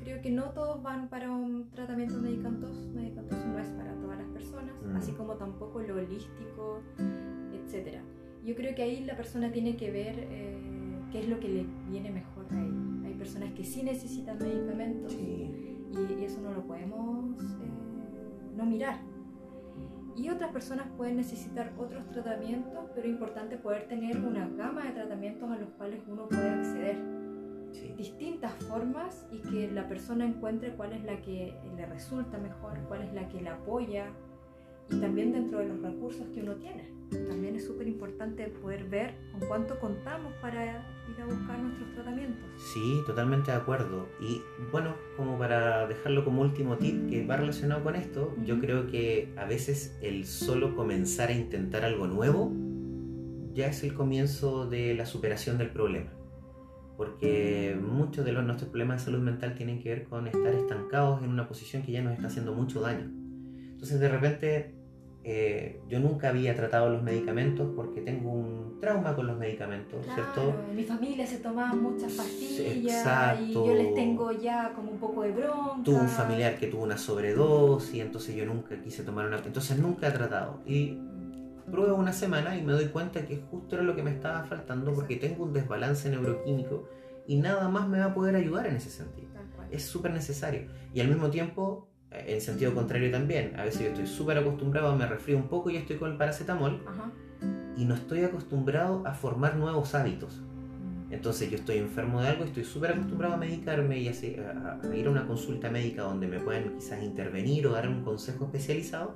creo 0.00 0.20
que 0.20 0.32
no 0.32 0.50
todos 0.50 0.82
van 0.82 1.08
para 1.08 1.30
un 1.30 1.70
tratamiento 1.70 2.16
medicamentoso, 2.18 2.74
medicamentoso 2.92 3.46
no 3.46 3.58
es 3.60 3.68
para 3.68 3.94
todas 3.94 4.18
las 4.18 4.26
personas, 4.30 4.74
Mm. 4.82 4.96
así 4.96 5.12
como 5.12 5.34
tampoco 5.34 5.80
lo 5.80 5.94
holístico, 5.94 6.80
etc. 7.52 7.98
Yo 8.44 8.56
creo 8.56 8.74
que 8.74 8.82
ahí 8.82 9.04
la 9.04 9.16
persona 9.16 9.52
tiene 9.52 9.76
que 9.76 9.92
ver 9.92 10.14
eh, 10.28 10.58
qué 11.12 11.20
es 11.20 11.28
lo 11.28 11.38
que 11.38 11.48
le 11.48 11.66
viene 11.88 12.10
mejor 12.10 12.46
a 12.50 12.60
ella. 12.60 13.06
Hay 13.06 13.14
personas 13.14 13.52
que 13.52 13.62
sí 13.62 13.84
necesitan 13.84 14.38
medicamentos 14.38 15.12
Sí. 15.12 15.20
y, 15.92 16.20
y 16.20 16.24
eso 16.24 16.40
no 16.40 16.52
lo 16.52 16.66
podemos 16.66 17.40
eh, 17.40 17.70
no 18.56 18.66
mirar. 18.66 18.98
Y 20.16 20.28
otras 20.28 20.52
personas 20.52 20.86
pueden 20.96 21.16
necesitar 21.16 21.72
otros 21.78 22.06
tratamientos, 22.10 22.90
pero 22.94 23.06
es 23.06 23.12
importante 23.12 23.56
poder 23.56 23.88
tener 23.88 24.18
una 24.18 24.48
gama 24.48 24.84
de 24.84 24.90
tratamientos 24.92 25.50
a 25.50 25.56
los 25.56 25.70
cuales 25.70 26.02
uno 26.08 26.28
puede 26.28 26.50
acceder. 26.50 26.96
sí. 27.72 27.94
Distintas 27.96 28.52
formas 28.64 29.26
y 29.30 29.38
que 29.38 29.70
la 29.70 29.88
persona 29.88 30.26
encuentre 30.26 30.74
cuál 30.74 30.92
es 30.92 31.02
la 31.04 31.20
que 31.22 31.54
le 31.74 31.86
resulta 31.86 32.36
mejor, 32.36 32.78
cuál 32.88 33.02
es 33.02 33.14
la 33.14 33.26
que 33.28 33.40
le 33.40 33.48
apoya 33.48 34.10
y 34.90 35.00
también 35.00 35.32
dentro 35.32 35.58
de 35.58 35.68
los 35.68 35.80
recursos 35.80 36.26
que 36.34 36.42
uno 36.42 36.54
tiene. 36.56 36.90
También 37.28 37.56
es 37.56 37.66
súper 37.66 37.86
importante 37.88 38.46
poder 38.48 38.84
ver 38.84 39.14
con 39.32 39.48
cuánto 39.48 39.78
contamos 39.78 40.32
para 40.40 40.64
ir 40.64 41.20
a 41.20 41.26
buscar 41.26 41.58
nuestros 41.58 41.92
tratamientos. 41.94 42.44
Sí, 42.72 43.00
totalmente 43.06 43.50
de 43.50 43.56
acuerdo. 43.58 44.08
Y 44.20 44.40
bueno, 44.70 44.94
como 45.16 45.38
para 45.38 45.86
dejarlo 45.86 46.24
como 46.24 46.42
último 46.42 46.78
tip 46.78 47.10
que 47.10 47.26
va 47.26 47.36
relacionado 47.36 47.82
con 47.82 47.96
esto, 47.96 48.34
yo 48.44 48.58
creo 48.60 48.86
que 48.86 49.32
a 49.36 49.44
veces 49.44 49.98
el 50.00 50.24
solo 50.24 50.74
comenzar 50.74 51.28
a 51.28 51.32
intentar 51.32 51.84
algo 51.84 52.06
nuevo 52.06 52.52
ya 53.52 53.66
es 53.66 53.84
el 53.84 53.92
comienzo 53.92 54.66
de 54.66 54.94
la 54.94 55.04
superación 55.04 55.58
del 55.58 55.70
problema. 55.70 56.10
Porque 56.96 57.76
muchos 57.80 58.24
de 58.24 58.32
los, 58.32 58.44
nuestros 58.44 58.70
problemas 58.70 59.00
de 59.00 59.06
salud 59.06 59.22
mental 59.22 59.54
tienen 59.54 59.80
que 59.80 59.90
ver 59.90 60.04
con 60.04 60.26
estar 60.26 60.54
estancados 60.54 61.22
en 61.22 61.30
una 61.30 61.48
posición 61.48 61.82
que 61.82 61.92
ya 61.92 62.02
nos 62.02 62.14
está 62.14 62.28
haciendo 62.28 62.54
mucho 62.54 62.80
daño. 62.80 63.21
Entonces 63.82 63.98
de 63.98 64.08
repente 64.08 64.74
eh, 65.24 65.80
yo 65.88 65.98
nunca 65.98 66.28
había 66.28 66.54
tratado 66.54 66.88
los 66.88 67.02
medicamentos 67.02 67.68
porque 67.74 68.00
tengo 68.00 68.30
un 68.30 68.78
trauma 68.80 69.16
con 69.16 69.26
los 69.26 69.36
medicamentos, 69.36 70.04
¿cierto? 70.04 70.34
Claro, 70.34 70.64
en 70.70 70.76
mi 70.76 70.84
familia 70.84 71.26
se 71.26 71.38
tomaban 71.38 71.82
muchas 71.82 72.12
pastillas 72.12 72.76
y 72.76 72.86
exacto. 72.86 73.66
yo 73.66 73.74
les 73.74 73.92
tengo 73.92 74.30
ya 74.30 74.72
como 74.72 74.92
un 74.92 74.98
poco 74.98 75.22
de 75.22 75.32
bronca. 75.32 75.82
tuve 75.82 75.96
un 75.96 76.08
familiar 76.08 76.56
que 76.58 76.68
tuvo 76.68 76.84
una 76.84 76.96
sobredosis, 76.96 78.00
entonces 78.00 78.36
yo 78.36 78.46
nunca 78.46 78.80
quise 78.80 79.02
tomar 79.02 79.26
una... 79.26 79.38
Entonces 79.38 79.76
nunca 79.76 80.06
he 80.06 80.12
tratado. 80.12 80.60
Y 80.64 80.96
pruebo 81.68 81.96
una 81.96 82.12
semana 82.12 82.56
y 82.56 82.62
me 82.62 82.74
doy 82.74 82.86
cuenta 82.86 83.26
que 83.26 83.42
justo 83.50 83.74
era 83.74 83.82
lo 83.82 83.96
que 83.96 84.04
me 84.04 84.12
estaba 84.12 84.44
faltando 84.44 84.94
porque 84.94 85.16
tengo 85.16 85.42
un 85.42 85.52
desbalance 85.52 86.08
neuroquímico 86.08 86.88
y 87.26 87.34
nada 87.34 87.68
más 87.68 87.88
me 87.88 87.98
va 87.98 88.04
a 88.04 88.14
poder 88.14 88.36
ayudar 88.36 88.68
en 88.68 88.76
ese 88.76 88.90
sentido. 88.90 89.28
Es 89.72 89.84
súper 89.84 90.12
necesario. 90.12 90.68
Y 90.94 91.00
al 91.00 91.08
mismo 91.08 91.30
tiempo, 91.30 91.88
en 92.14 92.40
sentido 92.40 92.74
contrario 92.74 93.10
también, 93.10 93.52
a 93.58 93.64
veces 93.64 93.82
yo 93.82 93.88
estoy 93.88 94.06
súper 94.06 94.38
acostumbrado, 94.38 94.94
me 94.96 95.06
resfrío 95.06 95.36
un 95.36 95.48
poco 95.48 95.70
y 95.70 95.76
estoy 95.76 95.96
con 95.96 96.10
el 96.12 96.16
paracetamol 96.18 96.82
Ajá. 96.86 97.10
y 97.76 97.84
no 97.84 97.94
estoy 97.94 98.22
acostumbrado 98.24 99.02
a 99.06 99.12
formar 99.14 99.56
nuevos 99.56 99.94
hábitos. 99.94 100.42
Entonces 101.10 101.50
yo 101.50 101.56
estoy 101.58 101.76
enfermo 101.76 102.22
de 102.22 102.28
algo, 102.28 102.44
estoy 102.44 102.64
súper 102.64 102.92
acostumbrado 102.92 103.34
a 103.34 103.36
medicarme 103.36 103.98
y 103.98 104.08
a, 104.08 104.12
a 104.82 104.96
ir 104.96 105.06
a 105.06 105.10
una 105.10 105.26
consulta 105.26 105.70
médica 105.70 106.02
donde 106.02 106.26
me 106.26 106.40
pueden 106.40 106.72
quizás 106.74 107.02
intervenir 107.02 107.66
o 107.66 107.72
dar 107.72 107.86
un 107.88 108.02
consejo 108.02 108.46
especializado 108.46 109.14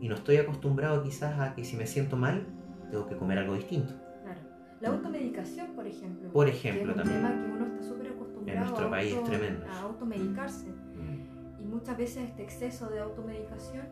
y 0.00 0.08
no 0.08 0.14
estoy 0.14 0.36
acostumbrado 0.36 1.02
quizás 1.02 1.38
a 1.40 1.54
que 1.54 1.64
si 1.64 1.76
me 1.76 1.86
siento 1.86 2.16
mal 2.16 2.46
tengo 2.90 3.06
que 3.08 3.16
comer 3.16 3.38
algo 3.38 3.54
distinto. 3.54 3.92
Claro. 4.22 4.40
La 4.80 4.88
automedicación, 4.90 5.68
por 5.74 5.86
ejemplo. 5.86 6.30
Por 6.30 6.46
que 6.46 6.52
ejemplo, 6.52 6.92
es 6.92 6.96
un 6.98 7.02
también. 7.02 7.22
tema 7.22 7.30
que 7.42 7.50
uno 7.50 7.66
está 7.66 7.88
súper 7.88 8.06
acostumbrado 8.08 8.52
En 8.52 8.58
nuestro 8.64 8.86
a, 8.86 8.90
país 8.90 9.10
es 9.12 9.18
auto- 9.18 9.30
tremendo. 9.30 9.66
a 9.66 9.80
automedicarse. 9.80 10.66
Muchas 11.82 11.98
veces 11.98 12.28
este 12.28 12.44
exceso 12.44 12.88
de 12.90 13.00
automedicación 13.00 13.82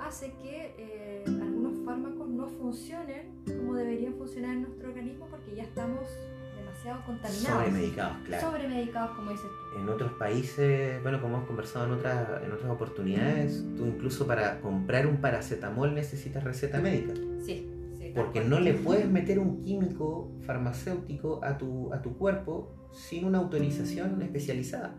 hace 0.00 0.32
que 0.42 0.74
eh, 0.78 1.24
algunos 1.26 1.84
fármacos 1.84 2.26
no 2.26 2.48
funcionen 2.48 3.44
como 3.44 3.74
deberían 3.74 4.14
funcionar 4.14 4.52
en 4.52 4.62
nuestro 4.62 4.88
organismo 4.88 5.26
porque 5.30 5.54
ya 5.54 5.64
estamos 5.64 6.08
demasiado 6.56 7.04
contaminados. 7.04 7.66
Sobremedicados, 7.66 8.16
claro. 8.24 8.50
Sobremedicados, 8.50 9.10
como 9.10 9.30
dices 9.30 9.44
tú. 9.44 9.78
En 9.78 9.88
otros 9.90 10.12
países, 10.14 11.02
bueno, 11.02 11.20
como 11.20 11.36
hemos 11.36 11.46
conversado 11.46 11.84
en 11.84 11.92
otras, 11.92 12.42
en 12.42 12.50
otras 12.50 12.70
oportunidades, 12.70 13.62
tú 13.76 13.84
incluso 13.84 14.26
para 14.26 14.62
comprar 14.62 15.06
un 15.06 15.18
paracetamol 15.18 15.94
necesitas 15.94 16.44
receta 16.44 16.80
médica. 16.80 17.12
Sí, 17.44 17.70
sí. 17.98 18.10
Porque 18.16 18.40
no 18.42 18.58
le 18.58 18.72
puedes 18.72 19.10
meter 19.10 19.38
un 19.38 19.60
químico 19.60 20.32
farmacéutico 20.46 21.44
a 21.44 21.58
tu, 21.58 21.92
a 21.92 22.00
tu 22.00 22.16
cuerpo 22.16 22.74
sin 22.90 23.26
una 23.26 23.36
autorización 23.36 24.22
especializada. 24.22 24.94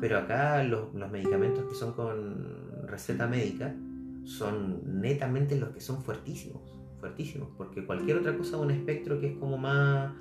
Pero 0.00 0.18
acá 0.18 0.62
los, 0.62 0.94
los 0.94 1.10
medicamentos 1.10 1.64
que 1.64 1.74
son 1.74 1.92
con 1.92 2.86
receta 2.86 3.26
médica 3.26 3.74
son 4.24 5.00
netamente 5.00 5.56
los 5.56 5.70
que 5.70 5.80
son 5.80 6.02
fuertísimos, 6.02 6.62
fuertísimos, 6.98 7.48
porque 7.56 7.84
cualquier 7.84 8.18
otra 8.18 8.36
cosa 8.36 8.56
de 8.56 8.62
un 8.62 8.70
espectro 8.70 9.20
que 9.20 9.28
es 9.28 9.36
como 9.38 9.58
más, 9.58 10.12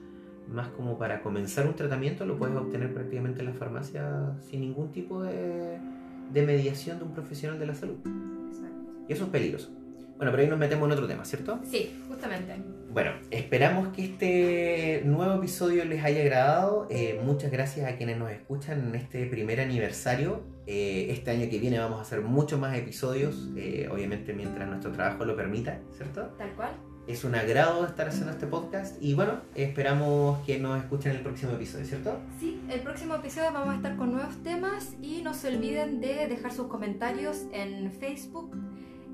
más 0.47 0.69
como 0.69 0.97
para 0.97 1.21
comenzar 1.21 1.67
un 1.67 1.75
tratamiento 1.75 2.25
lo 2.25 2.37
puedes 2.37 2.55
obtener 2.55 2.93
prácticamente 2.93 3.41
en 3.41 3.47
la 3.47 3.53
farmacia 3.53 4.35
sin 4.41 4.61
ningún 4.61 4.91
tipo 4.91 5.21
de, 5.21 5.79
de 6.33 6.45
mediación 6.45 6.97
de 6.99 7.05
un 7.05 7.13
profesional 7.13 7.59
de 7.59 7.67
la 7.67 7.75
salud. 7.75 7.97
Exacto. 8.49 8.91
Y 9.07 9.13
eso 9.13 9.25
es 9.25 9.29
peligroso. 9.29 9.78
Bueno, 10.19 10.33
pero 10.33 10.43
ahí 10.43 10.49
nos 10.49 10.59
metemos 10.59 10.85
en 10.85 10.91
otro 10.91 11.07
tema, 11.07 11.23
¿cierto? 11.23 11.61
Sí, 11.63 11.97
justamente. 12.09 12.57
Bueno, 12.91 13.11
esperamos 13.31 13.87
que 13.95 14.03
este 14.03 15.01
nuevo 15.05 15.35
episodio 15.35 15.85
les 15.85 16.03
haya 16.03 16.19
agradado. 16.23 16.87
Eh, 16.89 17.21
muchas 17.23 17.51
gracias 17.51 17.89
a 17.89 17.95
quienes 17.95 18.17
nos 18.17 18.29
escuchan 18.29 18.89
en 18.89 18.95
este 18.95 19.27
primer 19.27 19.61
aniversario. 19.61 20.41
Eh, 20.67 21.07
este 21.11 21.31
año 21.31 21.49
que 21.49 21.57
viene 21.57 21.79
vamos 21.79 21.99
a 21.99 22.01
hacer 22.01 22.19
muchos 22.19 22.59
más 22.59 22.77
episodios, 22.77 23.47
eh, 23.55 23.87
obviamente 23.89 24.33
mientras 24.33 24.67
nuestro 24.67 24.91
trabajo 24.91 25.23
lo 25.23 25.37
permita, 25.37 25.79
¿cierto? 25.95 26.23
Tal 26.37 26.51
cual. 26.53 26.71
Es 27.07 27.23
un 27.23 27.35
agrado 27.35 27.85
estar 27.87 28.09
haciendo 28.09 28.33
este 28.33 28.45
podcast 28.45 29.01
y 29.01 29.13
bueno, 29.13 29.39
esperamos 29.55 30.45
que 30.45 30.59
nos 30.59 30.77
escuchen 30.79 31.11
en 31.11 31.17
el 31.19 31.23
próximo 31.23 31.53
episodio, 31.53 31.85
¿cierto? 31.85 32.19
Sí, 32.41 32.59
el 32.69 32.81
próximo 32.81 33.15
episodio 33.15 33.53
vamos 33.53 33.69
a 33.69 33.75
estar 33.77 33.95
con 33.95 34.11
nuevos 34.11 34.43
temas 34.43 34.95
y 35.01 35.21
no 35.21 35.33
se 35.33 35.47
olviden 35.47 36.01
de 36.01 36.27
dejar 36.27 36.51
sus 36.51 36.67
comentarios 36.67 37.45
en 37.53 37.89
Facebook, 37.93 38.51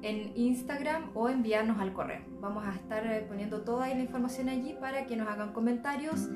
en 0.01 0.31
Instagram 0.36 1.12
o 1.13 1.29
enviarnos 1.29 1.79
al 1.79 1.93
correo. 1.93 2.21
Vamos 2.41 2.65
a 2.65 2.73
estar 2.75 3.05
eh, 3.05 3.25
poniendo 3.27 3.62
toda 3.62 3.88
la 3.88 3.99
información 3.99 4.49
allí 4.49 4.75
para 4.79 5.05
que 5.05 5.15
nos 5.15 5.27
hagan 5.27 5.51
comentarios 5.53 6.27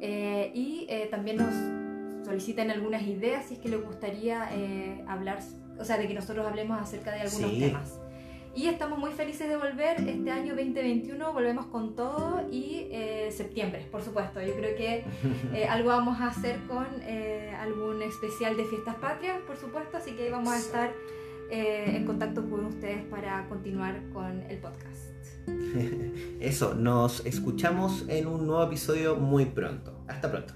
eh, 0.00 0.50
y 0.54 0.86
eh, 0.88 1.08
también 1.10 1.36
nos 1.38 2.26
soliciten 2.26 2.70
algunas 2.70 3.02
ideas 3.02 3.46
si 3.46 3.54
es 3.54 3.60
que 3.60 3.68
les 3.68 3.82
gustaría 3.84 4.48
eh, 4.52 5.04
hablar, 5.08 5.38
o 5.78 5.84
sea, 5.84 5.98
de 5.98 6.06
que 6.08 6.14
nosotros 6.14 6.46
hablemos 6.46 6.80
acerca 6.80 7.12
de 7.12 7.20
algunos 7.22 7.50
Sí. 7.50 7.58
temas. 7.60 7.98
Y 8.54 8.66
estamos 8.66 8.98
muy 8.98 9.10
felices 9.12 9.48
de 9.48 9.56
volver 9.56 9.96
este 10.06 10.30
año 10.30 10.54
2021, 10.54 11.32
volvemos 11.32 11.66
con 11.66 11.96
todo 11.96 12.46
y 12.50 12.86
eh, 12.90 13.30
septiembre, 13.32 13.88
por 13.90 14.02
supuesto. 14.02 14.42
Yo 14.42 14.54
creo 14.54 14.76
que 14.76 15.04
eh, 15.54 15.66
algo 15.66 15.88
vamos 15.88 16.20
a 16.20 16.26
hacer 16.28 16.58
con 16.68 16.86
eh, 17.00 17.54
algún 17.58 18.02
especial 18.02 18.54
de 18.58 18.64
fiestas 18.66 18.96
patrias, 18.96 19.38
por 19.46 19.56
supuesto, 19.56 19.96
así 19.96 20.12
que 20.12 20.30
vamos 20.30 20.52
a 20.52 20.58
estar 20.58 20.92
eh, 21.52 21.96
en 21.96 22.06
contacto 22.06 22.48
con 22.48 22.64
ustedes 22.64 23.04
para 23.04 23.46
continuar 23.46 24.00
con 24.14 24.40
el 24.48 24.56
podcast. 24.56 25.12
Eso, 26.40 26.74
nos 26.74 27.26
escuchamos 27.26 28.06
en 28.08 28.26
un 28.26 28.46
nuevo 28.46 28.64
episodio 28.64 29.16
muy 29.16 29.44
pronto. 29.44 29.92
Hasta 30.08 30.30
pronto. 30.30 30.54